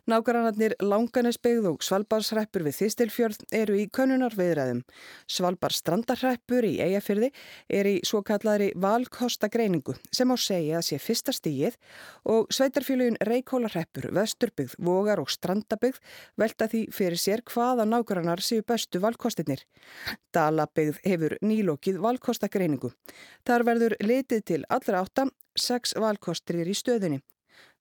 Nákvæmannir 0.07 0.77
Langanesbyggð 0.87 1.64
og 1.66 1.81
Svalbarsreppur 1.83 2.62
við 2.62 2.77
Þistilfjörð 2.77 3.40
eru 3.59 3.75
í 3.75 3.88
könunar 3.90 4.37
viðræðum. 4.38 4.85
Svalbar 5.27 5.75
strandarreppur 5.75 6.62
í 6.69 6.77
Eyjafyrði 6.85 7.33
er 7.75 7.88
í 7.90 7.95
svo 8.07 8.21
kallari 8.23 8.69
valkostagreiningu 8.79 9.97
sem 10.14 10.31
á 10.31 10.37
segja 10.38 10.79
að 10.79 10.87
sé 10.92 11.01
fyrsta 11.03 11.35
stíið 11.35 11.75
og 12.23 12.47
sveitarfélagin 12.55 13.19
Reykjólarreppur, 13.19 14.12
Vesturbyggð, 14.14 14.79
Vogar 14.79 15.25
og 15.25 15.35
Strandabyggð 15.35 15.99
velta 16.38 16.71
því 16.71 16.87
fyrir 16.95 17.19
sér 17.19 17.42
hvaða 17.42 17.90
nákvæmannar 17.90 18.47
séu 18.47 18.62
bestu 18.62 19.03
valkostinir. 19.03 19.66
Dalabyggð 20.31 21.03
hefur 21.03 21.35
nýlokið 21.42 21.99
valkostagreiningu. 21.99 22.95
Þar 23.42 23.66
verður 23.75 23.99
litið 24.07 24.51
til 24.55 24.64
allra 24.71 25.03
áttam 25.03 25.35
sex 25.59 25.99
valkostrir 25.99 26.71
í 26.71 26.79
stöðunni. 26.79 27.27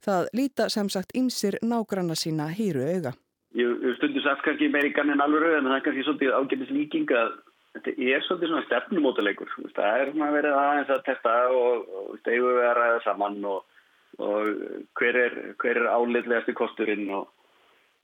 Það 0.06 0.30
líta 0.38 0.70
sem 0.70 0.90
sagt 0.94 1.16
ymsir 1.18 1.58
nágranna 1.66 2.18
sína 2.20 2.50
hýru 2.54 2.86
auga. 2.86 3.16
Ég 3.56 3.96
stundur 3.98 4.24
sagt 4.26 4.44
kannski 4.46 4.68
meir 4.72 4.90
í 4.90 4.96
gannin 4.96 5.24
alveg 5.24 5.60
en 5.60 5.70
það 5.70 5.78
er 5.78 5.86
kannski 5.86 6.04
svolítið 6.08 6.36
ágætis 6.36 6.74
líking 6.76 7.14
að 7.16 7.38
þetta 7.76 7.94
er 8.16 8.26
svolítið 8.26 8.52
svona 8.52 8.66
stefnumótuleikur. 8.66 9.54
Það 9.78 10.02
er 10.02 10.12
svona 10.12 10.34
verið 10.36 10.58
aðeins 10.60 10.92
að 10.96 11.06
testa 11.08 11.38
og, 11.56 11.88
og 12.02 12.28
eigu 12.28 12.52
við 12.52 12.68
að 12.68 12.76
ræða 12.80 13.00
saman 13.06 13.40
og, 13.52 13.80
og 14.20 14.52
hver 15.00 15.22
er, 15.24 15.40
er 15.72 15.82
áleitlegasti 15.88 16.56
kosturinn 16.60 17.08
og, 17.16 17.32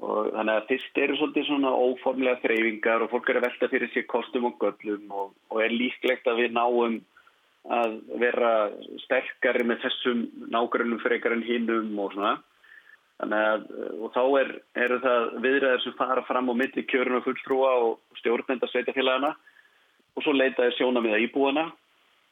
og 0.02 0.32
þannig 0.38 0.56
að 0.56 0.68
fyrst 0.72 1.04
eru 1.04 1.20
svolítið 1.20 1.48
svona 1.50 1.76
óformlega 1.76 2.42
þreyfingar 2.46 3.06
og 3.06 3.14
fólk 3.14 3.32
er 3.32 3.42
að 3.42 3.48
velta 3.50 3.72
fyrir 3.76 3.94
sér 3.94 4.08
kostum 4.12 4.50
og 4.50 4.58
göllum 4.64 5.12
og 5.20 5.64
er 5.64 5.76
líklegt 5.76 6.32
að 6.32 6.46
við 6.46 6.56
náum 6.58 7.02
að 7.70 7.98
vera 8.22 8.54
sterkari 9.04 9.66
með 9.68 9.84
þessum 9.86 10.24
nákvæmum 10.54 11.02
frekar 11.04 11.36
en 11.36 11.46
hinnum 11.46 12.00
og 12.02 12.16
svona. 12.16 12.38
Að, 13.22 13.68
og 14.02 14.10
þá 14.16 14.24
er, 14.40 14.48
eru 14.82 14.98
það 15.04 15.26
viðræðir 15.44 15.84
sem 15.84 15.94
fara 16.00 16.24
fram 16.26 16.50
á 16.50 16.54
milli 16.58 16.84
kjörun 16.90 17.20
og 17.20 17.28
fulltrúa 17.28 17.74
og 17.86 18.18
stjórnenda 18.18 18.66
sveitafélagana 18.72 19.36
og 20.18 20.26
svo 20.26 20.34
leitaði 20.34 20.74
sjóna 20.80 21.04
með 21.06 21.28
íbúana 21.28 21.68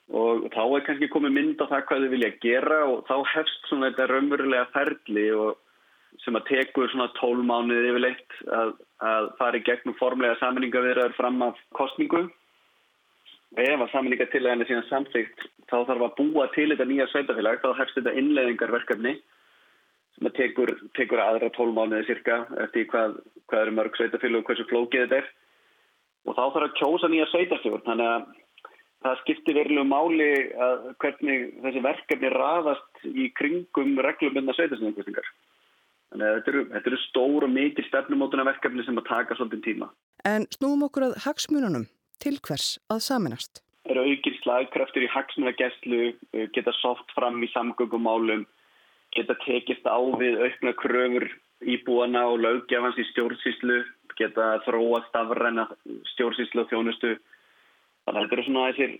og 0.09 0.47
þá 0.49 0.63
er 0.65 0.85
kannski 0.87 1.11
komið 1.13 1.35
mynd 1.35 1.61
á 1.61 1.69
það 1.69 1.85
hvað 1.91 2.03
þau 2.03 2.13
vilja 2.15 2.31
gera 2.41 2.79
og 2.89 3.03
þá 3.05 3.15
hefst 3.35 3.69
svona 3.69 3.91
þetta 3.91 4.07
raunverulega 4.09 4.71
ferli 4.73 5.27
og 5.37 5.59
sem 6.23 6.35
að 6.35 6.47
tekur 6.49 6.89
svona 6.89 7.11
tólmánuðið 7.19 7.89
yfirleitt 7.91 8.37
að, 8.49 8.73
að 9.05 9.29
fara 9.37 9.59
í 9.59 9.65
gegnum 9.67 9.97
formlega 10.01 10.39
saminningavirðar 10.41 11.13
fram 11.19 11.37
af 11.45 11.61
kostningu 11.77 12.25
ef 13.57 13.81
að 13.81 13.91
sammenningartilegin 13.93 14.63
er 14.63 14.69
síðan 14.69 14.87
samþygt 14.89 15.43
þá 15.69 15.77
þarf 15.89 16.05
að 16.05 16.15
búa 16.19 16.47
til 16.53 16.69
þetta 16.71 16.87
nýja 16.89 17.07
sveitafélag 17.09 17.61
þá 17.63 17.69
hefst 17.79 17.97
þetta 17.97 18.15
innleðingarverkefni 18.21 19.15
sem 20.17 20.29
tekur, 20.37 20.73
tekur 20.97 21.23
aðra 21.23 21.49
tólmániði 21.55 22.09
cirka 22.11 22.43
eftir 22.65 22.85
hvað, 22.91 23.17
hvað 23.49 23.65
eru 23.65 23.75
mörg 23.79 23.97
sveitafélag 23.97 24.43
og 24.43 24.51
hversu 24.51 24.67
flókið 24.69 25.05
þetta 25.05 25.21
er. 25.23 25.33
Og 26.27 26.35
þá 26.35 26.43
þarf 26.43 26.67
að 26.67 26.77
kjósa 26.77 27.09
nýja 27.09 27.27
sveitafélag 27.31 27.85
þannig 27.87 28.13
að 28.13 28.29
það 28.99 29.19
skiptir 29.23 29.57
verulegu 29.57 29.87
máli 29.87 30.31
að 30.59 30.89
hvernig 31.01 31.45
þessi 31.63 31.85
verkefni 31.85 32.33
raðast 32.33 33.05
í 33.07 33.29
kringum 33.39 33.95
reglumundna 34.05 34.55
sveitafélagkvöstingar 34.57 35.29
þannig 36.09 36.25
að 36.25 36.35
þetta 36.35 36.51
eru, 36.51 36.65
þetta 36.73 36.91
eru 36.91 36.99
stór 37.05 37.45
og 37.45 37.53
mikið 37.53 37.87
stefnumótuna 37.87 38.45
verkefni 38.49 38.85
sem 38.85 38.97
að 38.99 39.07
taka 39.09 39.37
svolítið 39.37 39.63
tíma. 39.65 39.89
En 40.27 40.45
snúum 40.53 40.83
okkur 40.89 41.09
að 41.09 41.17
hagsmununum 41.25 41.87
til 42.23 42.37
hvers 42.45 42.77
að 42.91 43.03
saminast. 43.07 43.61
Það 43.83 43.95
eru 43.95 44.13
aukir 44.13 44.35
slagkraftur 44.43 45.05
í 45.05 45.09
hagsmunagesslu, 45.09 46.01
eh, 46.33 46.47
geta 46.53 46.73
soft 46.77 47.11
fram 47.15 47.41
í 47.41 47.49
samgöngumálum, 47.53 48.45
geta 49.15 49.35
tekist 49.45 49.85
á 49.89 49.97
við 50.19 50.37
aukna 50.45 50.73
kröfur 50.77 51.29
íbúana 51.65 52.27
og 52.29 52.39
lögjafans 52.43 52.99
í 52.99 53.07
stjórnsýslu, 53.11 53.79
geta 54.19 54.59
þróa 54.67 55.01
stafræna 55.09 55.67
stjórnsýslu 56.13 56.63
og 56.63 56.69
þjónustu. 56.69 57.17
Þannig 58.05 58.19
að 58.19 58.23
þetta 58.23 58.37
eru 58.37 58.45
svona 58.47 58.67
þessir, 58.69 58.93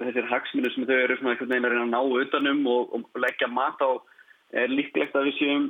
þessir 0.00 0.30
hagsmunir 0.30 0.74
sem 0.74 0.86
þau 0.86 0.96
eru 0.96 1.16
svona 1.16 1.34
einhvern 1.34 1.52
veginn 1.52 1.68
að 1.68 1.74
reyna 1.74 1.86
að 1.86 1.94
ná 1.94 2.00
utanum 2.22 2.66
og, 2.66 2.94
og 2.94 3.22
leggja 3.24 3.48
mat 3.48 3.80
á 3.82 3.90
er 4.52 4.68
líklegt 4.72 5.16
að 5.16 5.30
við 5.30 5.38
séum 5.38 5.66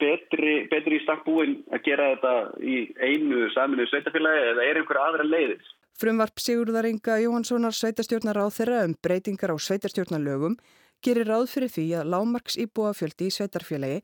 betri, 0.00 0.54
betri 0.72 0.98
í 0.98 1.04
stakkbúin 1.04 1.60
að 1.74 1.84
gera 1.84 2.08
þetta 2.14 2.34
í 2.64 2.76
einu 3.00 3.50
saminu 3.54 3.86
sveitafélagi 3.88 4.48
eða 4.54 4.66
er 4.66 4.80
einhver 4.80 5.00
aðra 5.00 5.26
leiðis. 5.26 5.68
Frumvarp 6.00 6.40
Sigurðar 6.40 6.86
Inga 6.88 7.18
Jóhanssonar 7.20 7.74
sveitarstjórnar 7.76 8.38
á 8.40 8.48
þeirra 8.48 8.78
um 8.86 8.94
breytingar 9.04 9.52
á 9.52 9.56
sveitarstjórnarlögum 9.60 10.54
gerir 11.04 11.28
ráð 11.28 11.50
fyrir 11.52 11.72
því 11.74 11.84
að 11.98 12.08
lámarks 12.14 12.56
íbúafjöldi 12.62 13.28
í 13.28 13.34
sveitarfélagi 13.36 13.98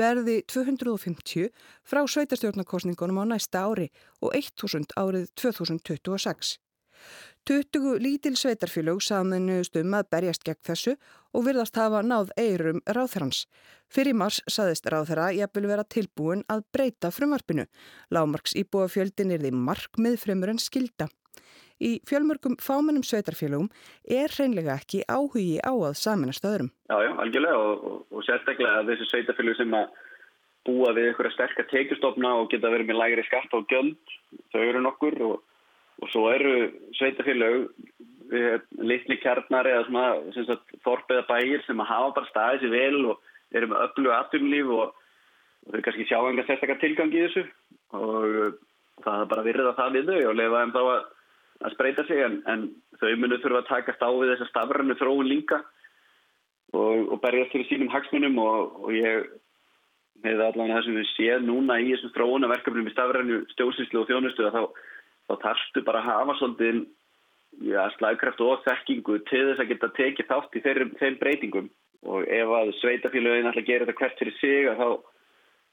verði 0.00 0.38
250 0.48 1.52
frá 1.84 2.00
sveitarstjórnarkostningunum 2.14 3.20
á 3.20 3.24
næsta 3.34 3.66
ári 3.68 3.90
og 4.24 4.32
1000 4.32 4.96
árið 4.96 5.28
2026. 5.44 6.56
20 7.44 8.00
lítil 8.00 8.32
sveitarfélög 8.38 9.04
saminuðust 9.04 9.76
um 9.76 9.92
að 10.00 10.08
berjast 10.14 10.48
gegn 10.48 10.64
þessu 10.64 10.96
og 11.36 11.48
virðast 11.50 11.76
hafa 11.76 12.00
náð 12.00 12.32
eirum 12.40 12.80
ráðherrans. 12.88 13.44
Fyrir 13.92 14.16
mars 14.16 14.40
saðist 14.48 14.88
ráðherra 14.88 15.34
jafnvel 15.36 15.68
vera 15.68 15.84
tilbúin 15.84 16.48
að 16.48 16.64
breyta 16.72 17.12
frumvarpinu. 17.12 17.68
Lámarks 18.08 18.56
íbúafjöldin 18.56 19.34
er 19.36 19.44
því 19.44 19.52
markmið 19.52 20.22
fremur 20.22 20.54
en 20.54 20.62
skilda. 20.62 21.12
Í 21.82 21.92
fjölmörgum 22.08 22.56
fámennum 22.62 23.04
sveitarfélögum 23.06 23.68
er 24.06 24.30
hreinlega 24.36 24.78
ekki 24.78 25.02
áhugi 25.10 25.58
á 25.62 25.72
að 25.72 25.98
saminast 25.98 26.46
öðrum. 26.46 26.70
Já, 26.90 26.96
já, 27.02 27.12
algjörlega 27.24 27.62
og, 27.66 27.86
og, 27.90 28.00
og 28.12 28.26
sérstaklega 28.28 28.86
þessi 28.90 29.10
sveitarfélög 29.10 29.58
sem 29.58 29.78
að 29.78 30.02
búa 30.62 30.92
við 30.94 31.10
einhverja 31.10 31.34
sterkar 31.34 31.66
tekjustofna 31.72 32.36
og 32.38 32.52
geta 32.52 32.70
verið 32.70 32.92
með 32.92 33.00
lægri 33.00 33.24
skatt 33.26 33.56
og 33.58 33.66
göld, 33.72 34.12
þau 34.54 34.62
eru 34.62 34.84
nokkur 34.84 35.18
og 35.26 35.40
og 36.02 36.10
svo 36.10 36.28
eru 36.34 36.54
sveitafélög 36.98 37.68
litli 38.82 39.18
kjarnar 39.22 39.68
eða 39.68 39.84
svona 39.86 40.56
þorpiða 40.86 41.26
bæir 41.28 41.62
sem 41.66 41.80
að 41.82 41.90
hafa 41.92 42.14
bara 42.16 42.30
staðið 42.30 42.62
sér 42.64 42.72
vel 42.72 43.00
og 43.12 43.32
eru 43.52 43.68
með 43.70 43.82
öllu 43.86 44.14
aðtunlíf 44.16 44.70
og, 44.72 44.94
þau 45.70 45.82
kannski 45.84 46.06
sjá 46.08 46.18
enga 46.18 46.46
sérstakar 46.48 46.80
tilgang 46.82 47.12
í 47.14 47.26
þessu 47.26 47.44
og 47.94 48.56
það 49.04 49.18
er 49.20 49.28
bara 49.34 49.46
virða 49.46 49.74
það 49.78 49.98
við 49.98 50.10
þau 50.10 50.30
og 50.30 50.38
lefa 50.40 50.62
þeim 50.62 50.74
þá 50.74 50.80
að, 50.82 51.04
að 51.62 51.74
spreita 51.76 52.06
sig 52.08 52.22
en, 52.24 52.40
en 52.50 52.66
þau 53.00 53.12
munu 53.20 53.38
þurfa 53.42 53.62
að 53.62 53.70
taka 53.70 53.96
stáð 53.96 54.18
við 54.22 54.34
þessa 54.34 54.50
stafrannu 54.50 54.98
þróun 55.00 55.30
líka 55.30 55.60
og, 56.72 57.12
og 57.12 57.20
berjast 57.22 57.54
fyrir 57.54 57.68
sínum 57.68 57.92
hagsmunum 57.92 58.38
og, 58.42 58.80
og 58.86 58.96
ég 58.96 59.28
með 60.22 60.42
allavega 60.46 60.78
það 60.78 60.86
sem 60.86 60.98
við 61.00 61.12
séum 61.16 61.46
núna 61.48 61.78
í 61.82 61.92
þessum 61.92 62.14
þróunarverkefnum 62.16 62.88
í 62.88 62.94
stafrannu 62.94 63.38
stjóðsýslu 63.54 64.02
og 64.02 64.10
þjónustu 64.10 64.50
þá 64.54 64.62
þá 65.28 65.34
þarfstu 65.44 65.84
bara 65.86 66.02
að 66.02 66.10
hafa 66.10 66.36
svolítið 66.38 66.82
ja, 67.68 67.86
slagkraft 67.96 68.42
og 68.44 68.62
þekkingu 68.66 69.18
til 69.28 69.42
þess 69.48 69.62
að 69.62 69.72
geta 69.72 69.90
tekið 69.98 70.28
þátt 70.30 70.58
í 70.58 70.62
þeir, 70.64 70.82
þeim 71.00 71.18
breytingum 71.20 71.70
og 72.12 72.26
ef 72.26 72.54
að 72.58 72.72
sveitafélagin 72.80 73.50
ætla 73.50 73.62
að 73.62 73.68
gera 73.70 73.86
þetta 73.86 73.98
hvert 74.00 74.22
fyrir 74.22 74.38
sig 74.40 74.70
þá, 74.78 74.88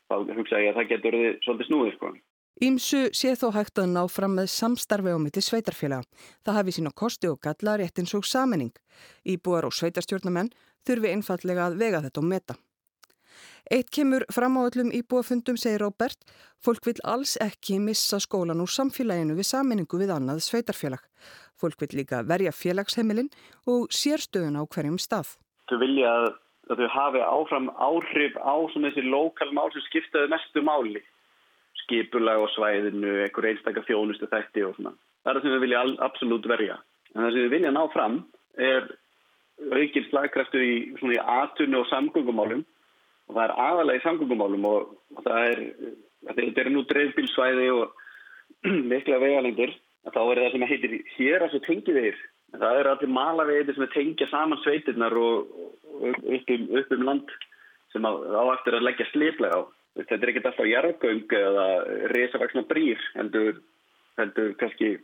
þá 0.09 0.15
hugsa 0.37 0.61
ég 0.61 0.73
að 0.73 0.81
það 0.81 0.91
getur 0.93 1.19
svolítið 1.45 1.69
snúið 1.69 1.95
sko. 1.95 2.11
Ímsu 2.59 3.05
sé 3.15 3.37
þó 3.39 3.53
hægt 3.55 3.79
að 3.79 3.93
ná 3.93 4.01
fram 4.11 4.33
með 4.35 4.49
samstarfi 4.51 5.13
á 5.15 5.19
mitti 5.23 5.39
sveitarfélaga. 5.39 6.03
Það 6.43 6.57
hafi 6.57 6.73
sína 6.75 6.89
kosti 6.91 7.29
og 7.31 7.37
galla 7.39 7.77
rétt 7.79 8.01
eins 8.01 8.11
og 8.17 8.25
saminning. 8.27 8.73
Íbúar 9.23 9.63
og 9.63 9.75
sveitarstjórnamenn 9.77 10.49
þurfi 10.83 11.13
einfallega 11.13 11.69
að 11.69 11.77
vega 11.79 12.01
þetta 12.03 12.19
og 12.19 12.27
meta. 12.27 12.55
Eitt 13.71 13.87
kemur 13.95 14.25
fram 14.33 14.57
á 14.59 14.67
öllum 14.67 14.89
íbúafundum, 14.91 15.55
segir 15.55 15.85
Róbert, 15.85 16.19
fólk 16.59 16.83
vil 16.89 16.99
alls 17.07 17.37
ekki 17.39 17.77
missa 17.79 18.19
skólan 18.19 18.59
úr 18.59 18.71
samfélaginu 18.73 19.37
við 19.37 19.47
saminningu 19.47 19.99
við 20.01 20.11
annað 20.17 20.41
sveitarfélag. 20.43 21.05
Fólk 21.55 21.79
vil 21.79 22.01
líka 22.01 22.25
verja 22.27 22.51
félagsheimilin 22.51 23.29
og 23.71 23.87
sérstöðun 23.87 24.59
á 24.59 24.67
hverjum 24.67 24.99
stað. 24.99 25.37
Þau 25.71 25.79
vilja 25.79 26.11
að 26.11 26.81
þau 26.81 26.91
hafi 26.91 27.23
áfram 27.23 27.71
áhrif 27.79 28.35
á 28.35 28.55
þessi 28.75 29.05
lokal 29.07 29.49
mál 29.55 29.71
sem 29.71 29.87
skiptaði 29.87 30.33
mestu 30.35 30.65
máli. 30.65 31.05
Skipulag 31.89 32.45
á 32.45 32.47
svæðinu, 32.53 33.13
einhver 33.25 33.49
einstakar 33.49 33.85
þjónustu 33.87 34.29
þætti 34.29 34.65
og 34.67 34.75
svona. 34.77 34.91
Það 35.25 35.31
er 35.31 35.39
það 35.39 35.45
sem 35.45 35.55
við 35.55 35.63
vilja 35.65 35.83
absolutt 36.05 36.49
verja. 36.49 36.75
En 37.15 37.23
það 37.23 37.31
sem 37.33 37.45
við 37.47 37.55
vilja 37.55 37.71
ná 37.73 37.81
fram 37.93 38.19
er 38.61 38.91
aukinn 39.73 40.07
slagkraftu 40.07 40.61
í, 40.61 40.75
í 40.93 41.19
atunni 41.19 41.79
og 41.79 41.89
samgöngumálum 41.89 42.61
og 42.61 43.35
það 43.35 43.43
er 43.43 43.55
aðalega 43.65 43.99
í 43.99 44.05
samgöngumálum 44.05 44.67
og, 44.69 44.93
og 45.17 45.25
það 45.25 45.47
er, 45.49 45.63
þetta 46.29 46.63
er 46.63 46.71
nú 46.73 46.85
dreifbílsvæði 46.89 47.67
og 47.75 47.97
mikla 48.93 49.19
vegalengur 49.21 49.73
þá 50.09 50.21
er 50.21 50.43
það 50.43 50.53
sem 50.53 50.67
heitir 50.69 50.95
hér 51.17 51.45
að 51.45 51.55
það 51.55 51.65
tengið 51.67 51.99
þeir 52.03 52.21
það 52.55 52.79
er 52.79 52.89
allir 52.93 53.13
malavegið 53.13 53.75
sem 53.75 53.91
tengja 53.93 54.29
saman 54.31 54.61
sveitirnar 54.63 55.15
og, 55.19 55.51
upp, 55.99 56.23
um, 56.55 56.65
upp 56.79 56.95
um 56.95 57.05
land 57.09 57.35
sem 57.93 58.05
á 58.05 58.43
eftir 58.55 58.77
að 58.77 58.87
leggja 58.87 59.09
sliplega 59.11 59.59
á 59.59 59.61
þetta 59.97 60.19
er 60.19 60.33
ekkert 60.33 60.49
alltaf 60.51 60.69
jarðgöng 60.69 61.37
eða 61.39 61.67
resavaksna 62.13 62.65
brýr 62.69 63.01
heldur, 63.15 63.61
heldur 64.19 64.53
kannski 64.61 64.97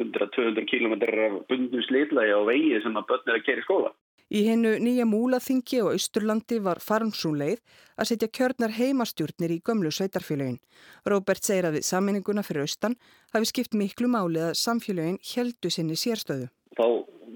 100-200 0.00 0.64
km 0.70 0.94
af 1.02 1.42
bundnum 1.50 1.84
sliplega 1.86 2.38
á 2.38 2.42
vegi 2.48 2.80
sem 2.82 2.96
að 2.96 3.08
börnir 3.10 3.38
að 3.38 3.46
keri 3.48 3.66
skóla 3.66 3.92
Í 4.32 4.46
hennu 4.46 4.70
nýja 4.80 5.04
múlaþingi 5.04 5.82
og 5.84 5.90
austurlandi 5.92 6.56
var 6.64 6.78
farmsúleið 6.80 7.58
að 8.00 8.08
setja 8.08 8.30
kjörnar 8.38 8.72
heimastjórnir 8.78 9.52
í 9.52 9.58
gömlu 9.60 9.90
sveitarfélögin. 9.92 10.56
Róbert 11.04 11.44
segir 11.44 11.68
að 11.68 11.76
við 11.76 11.84
sammenninguna 11.90 12.44
fyrir 12.46 12.64
austan 12.64 12.96
hafi 13.34 13.50
skipt 13.50 13.76
miklu 13.76 14.08
máli 14.08 14.40
að 14.40 14.56
samfélögin 14.62 15.20
heldu 15.34 15.68
sinni 15.74 15.98
sérstöðu. 16.00 16.48
Þá 16.78 16.86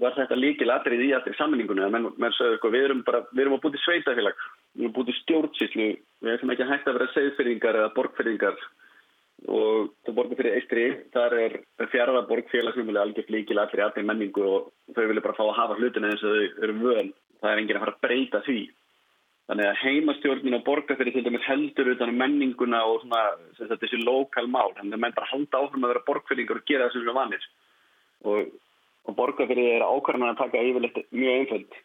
var 0.01 0.17
þetta 0.17 0.39
líkil 0.41 0.71
atrið 0.73 1.03
í 1.05 1.11
allir 1.13 1.37
sammenninguna. 1.37 1.91
Menn, 1.93 2.09
menn 2.17 2.33
sögðu, 2.33 2.57
sko, 2.63 2.73
við 2.73 2.87
erum 2.89 3.05
bara, 3.05 3.21
við 3.29 3.45
erum 3.45 3.59
að 3.59 3.63
búti 3.67 3.83
sveitafélag, 3.83 4.41
við 4.77 4.85
erum 4.85 4.95
búti 4.95 5.15
stjórnsýslu, 5.21 5.87
við 6.23 6.33
erum 6.33 6.53
ekki 6.53 6.69
hægt 6.71 6.87
að 6.87 6.99
vera 6.99 7.13
segðfyrringar 7.13 7.81
eða 7.81 7.93
borgfyrringar 7.97 8.65
og 9.53 9.91
það 10.05 10.15
borgar 10.17 10.39
fyrir 10.39 10.55
Eistri, 10.57 10.85
þar 11.13 11.35
er 11.37 11.55
fjaraðaborg 11.91 12.47
félagsmjöli 12.49 13.01
algjört 13.01 13.29
líkil 13.33 13.59
allir 13.61 13.83
allir 13.85 14.07
menningu 14.07 14.45
og 14.47 14.71
þau 14.95 15.03
vilja 15.03 15.23
bara 15.27 15.37
fá 15.37 15.43
að 15.45 15.57
hafa 15.59 15.77
hlutina 15.77 16.09
eins 16.09 16.23
og 16.25 16.33
þau 16.33 16.63
eru 16.65 16.77
vöðan 16.81 17.11
það 17.41 17.51
er 17.51 17.61
enginn 17.61 17.79
að 17.79 17.83
fara 17.85 17.95
að 17.95 18.05
breyta 18.05 18.43
því. 18.45 18.59
Þannig 19.47 19.69
að 19.69 19.81
heimastjórnin 19.81 20.57
og 20.57 20.63
borgar 20.67 20.97
fyrir 20.99 21.15
til 21.15 21.23
dæmis 21.23 21.45
heldur 21.47 21.91
utan 21.93 22.11
um 22.11 22.17
menninguna 22.19 22.81
og 22.89 23.03
svona, 23.03 23.21
þetta, 23.59 23.77
þessi 23.83 23.99
lokal 24.01 24.49
mál. 24.51 24.73
Þannig 24.75 24.97
að 24.97 25.03
menn 25.03 25.15
bara 25.15 25.29
halda 25.31 25.61
áfram 25.61 25.85
að 25.87 25.93
vera 25.93 26.07
borgfyrringar 26.09 26.59
og 26.59 26.65
gera 26.67 26.87
það 26.87 26.97
sem 26.97 27.05
við 27.05 27.17
vanir. 27.17 27.45
Og, 28.27 28.49
og 29.07 29.15
borgar 29.15 29.47
fyrir 29.47 29.69
þeirra 29.69 29.91
ákvarðan 29.93 30.33
að 30.33 30.41
taka 30.41 30.65
yfirleitt 30.67 30.99
mjög 31.15 31.37
einföld. 31.37 31.77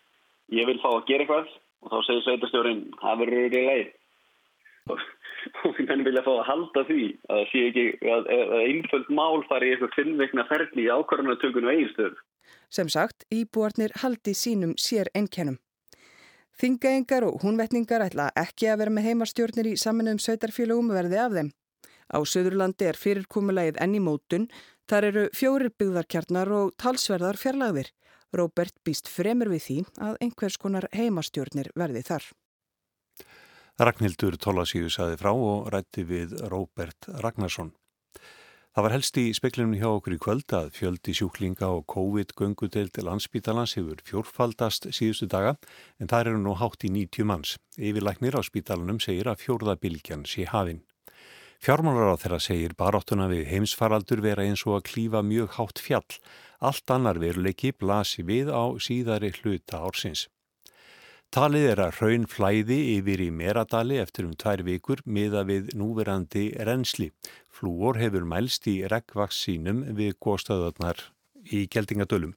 Ég 0.58 0.68
vil 0.68 0.80
fá 0.82 0.88
að 0.90 1.06
gera 1.12 1.26
eitthvað 1.26 1.52
og 1.82 1.92
þá 1.92 1.98
segir 2.06 2.24
sveitastjórnin, 2.26 2.86
það 3.02 3.20
verður 3.24 3.42
í 3.46 3.50
leið 3.56 3.90
og 4.92 5.02
og 5.66 5.80
menn 5.88 6.04
vilja 6.06 6.22
fá 6.24 6.32
að 6.34 6.46
halda 6.48 6.84
því 6.88 7.04
að 7.28 7.40
það 7.40 7.48
sé 7.50 7.62
ekki 7.68 7.84
að, 8.14 8.28
að 8.34 8.52
einföld 8.66 9.10
mál 9.14 9.42
fari 9.48 9.68
í 9.68 9.74
eitthvað 9.74 9.96
finnveikna 9.96 10.46
ferli 10.50 10.86
í 10.86 10.92
ákvarðanatökunum 10.92 11.72
eiginstöðu. 11.72 12.20
Sem 12.72 12.90
sagt, 12.92 13.26
íbúarnir 13.32 13.94
haldi 14.02 14.34
sínum 14.36 14.74
sér 14.80 15.10
ennkennum. 15.18 15.58
Þingaengar 16.60 17.26
og 17.26 17.40
húnvetningar 17.42 18.04
ætla 18.06 18.28
ekki 18.38 18.68
að 18.70 18.82
vera 18.82 18.94
með 18.94 19.08
heimarstjórnir 19.08 19.70
í 19.72 19.78
saminuðum 19.80 20.20
sveitarfélagum 20.22 20.92
verði 20.94 21.20
af 21.20 21.36
þeim. 21.36 21.50
Á 22.12 22.18
Suðurlandi 22.28 22.88
er 22.90 22.98
fyrirkomulegið 23.00 23.80
enni 23.80 24.02
mótun, 24.04 24.50
þar 24.88 25.08
eru 25.08 25.24
fjórir 25.36 25.72
byggðarkjarnar 25.80 26.52
og 26.52 26.74
talsverðar 26.80 27.40
fjarlagðir. 27.40 27.88
Róbert 28.32 28.78
býst 28.84 29.10
fremur 29.12 29.50
við 29.52 29.62
því 29.66 29.78
að 30.08 30.16
einhvers 30.24 30.56
konar 30.60 30.88
heimarstjórnir 30.96 31.72
verði 31.76 32.02
þar. 32.06 32.30
Ragnhildur 33.80 34.36
Tólasíu 34.36 34.90
saði 34.92 35.16
frá 35.20 35.32
og 35.32 35.70
rætti 35.72 36.04
við 36.08 36.34
Róbert 36.52 37.08
Ragnarsson. 37.24 37.72
Það 38.72 38.84
var 38.86 38.94
helst 38.94 39.18
í 39.20 39.24
speklinum 39.36 39.74
hjá 39.76 39.88
okkur 39.90 40.14
í 40.16 40.20
kvöld 40.24 40.52
að 40.56 40.70
fjöldi 40.72 41.12
sjúklinga 41.16 41.68
og 41.76 41.82
COVID-göngudeld 41.92 43.00
landsbítalans 43.04 43.74
hefur 43.76 44.00
fjórfaldast 44.08 44.88
síðustu 44.96 45.28
daga 45.28 45.58
en 46.00 46.08
það 46.08 46.30
eru 46.30 46.40
nú 46.40 46.54
hátt 46.56 46.86
í 46.88 46.92
90 46.94 47.28
manns. 47.28 47.58
Yfirlæknir 47.76 48.38
á 48.38 48.40
spítalunum 48.40 49.00
segir 49.04 49.28
að 49.28 49.44
fjórðabilgjan 49.44 50.24
sé 50.24 50.48
hafinn. 50.48 50.80
Fjármálar 51.62 52.08
á 52.10 52.18
þeirra 52.18 52.40
segir 52.42 52.72
baróttuna 52.74 53.28
við 53.30 53.44
heimsfaraldur 53.46 54.18
vera 54.18 54.42
eins 54.42 54.64
og 54.66 54.80
að 54.80 54.86
klífa 54.88 55.20
mjög 55.22 55.52
hátt 55.60 55.78
fjall. 55.78 56.16
Allt 56.58 56.90
annar 56.90 57.20
veruleiki 57.22 57.70
blasi 57.78 58.24
við 58.26 58.48
á 58.50 58.74
síðari 58.82 59.30
hluta 59.36 59.78
ársins. 59.86 60.24
Talið 61.30 61.66
er 61.68 61.82
að 61.84 62.00
raun 62.00 62.26
flæði 62.26 62.78
yfir 62.96 63.22
í 63.22 63.28
Meradali 63.30 64.00
eftir 64.02 64.26
um 64.26 64.32
tvær 64.34 64.64
vikur 64.66 65.04
miða 65.06 65.44
við 65.46 65.70
núverandi 65.78 66.48
reynsli. 66.66 67.12
Flúor 67.54 68.00
hefur 68.02 68.26
mælst 68.26 68.66
í 68.66 68.80
regnvakssínum 68.90 69.84
við 69.94 70.18
góðstöðarnar 70.18 71.04
í 71.46 71.68
Geldingadölum. 71.70 72.34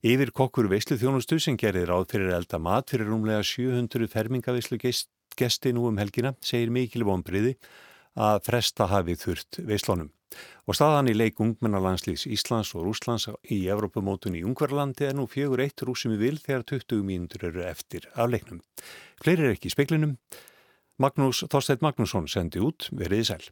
Yfir 0.00 0.32
kokkur 0.32 0.72
veislu 0.72 0.96
þjónustu 0.96 1.36
sem 1.36 1.60
gerir 1.60 1.92
ráð 1.92 2.08
fyrir 2.14 2.32
elda 2.40 2.56
mat 2.56 2.88
fyrir 2.88 3.12
rúmlega 3.12 3.44
700 3.44 4.08
fermingaveislu 4.08 4.80
gesti 5.36 5.76
nú 5.76 5.90
um 5.92 6.00
helgina 6.00 6.32
segir 6.40 6.72
mikil 6.72 7.04
vonbriði 7.04 7.58
að 8.18 8.40
fresta 8.46 8.88
hafi 8.90 9.16
þurft 9.18 9.60
veislónum. 9.66 10.10
Og 10.70 10.76
staðan 10.78 11.10
í 11.10 11.14
leik 11.16 11.40
ungmennalandslýs 11.42 12.26
Íslands 12.30 12.70
og 12.78 12.84
Rúslands 12.86 13.26
í 13.50 13.64
Evrópamótun 13.72 14.36
í 14.38 14.44
Ungverðlandi 14.46 15.08
er 15.08 15.16
nú 15.18 15.26
fjögur 15.30 15.62
eitt 15.64 15.82
rúsum 15.82 16.14
í 16.14 16.20
vil 16.20 16.38
þegar 16.38 16.66
20 16.70 17.02
mínútur 17.06 17.48
eru 17.50 17.64
eftir 17.66 18.06
af 18.14 18.30
leiknum. 18.30 18.62
Fleiri 19.22 19.48
er 19.48 19.56
ekki 19.56 19.70
í 19.70 19.74
speklinum. 19.74 20.18
Magnús 21.02 21.42
Þorsteit 21.50 21.82
Magnússon 21.82 22.30
sendi 22.30 22.62
út 22.62 22.90
veriði 22.94 23.32
sæl. 23.32 23.50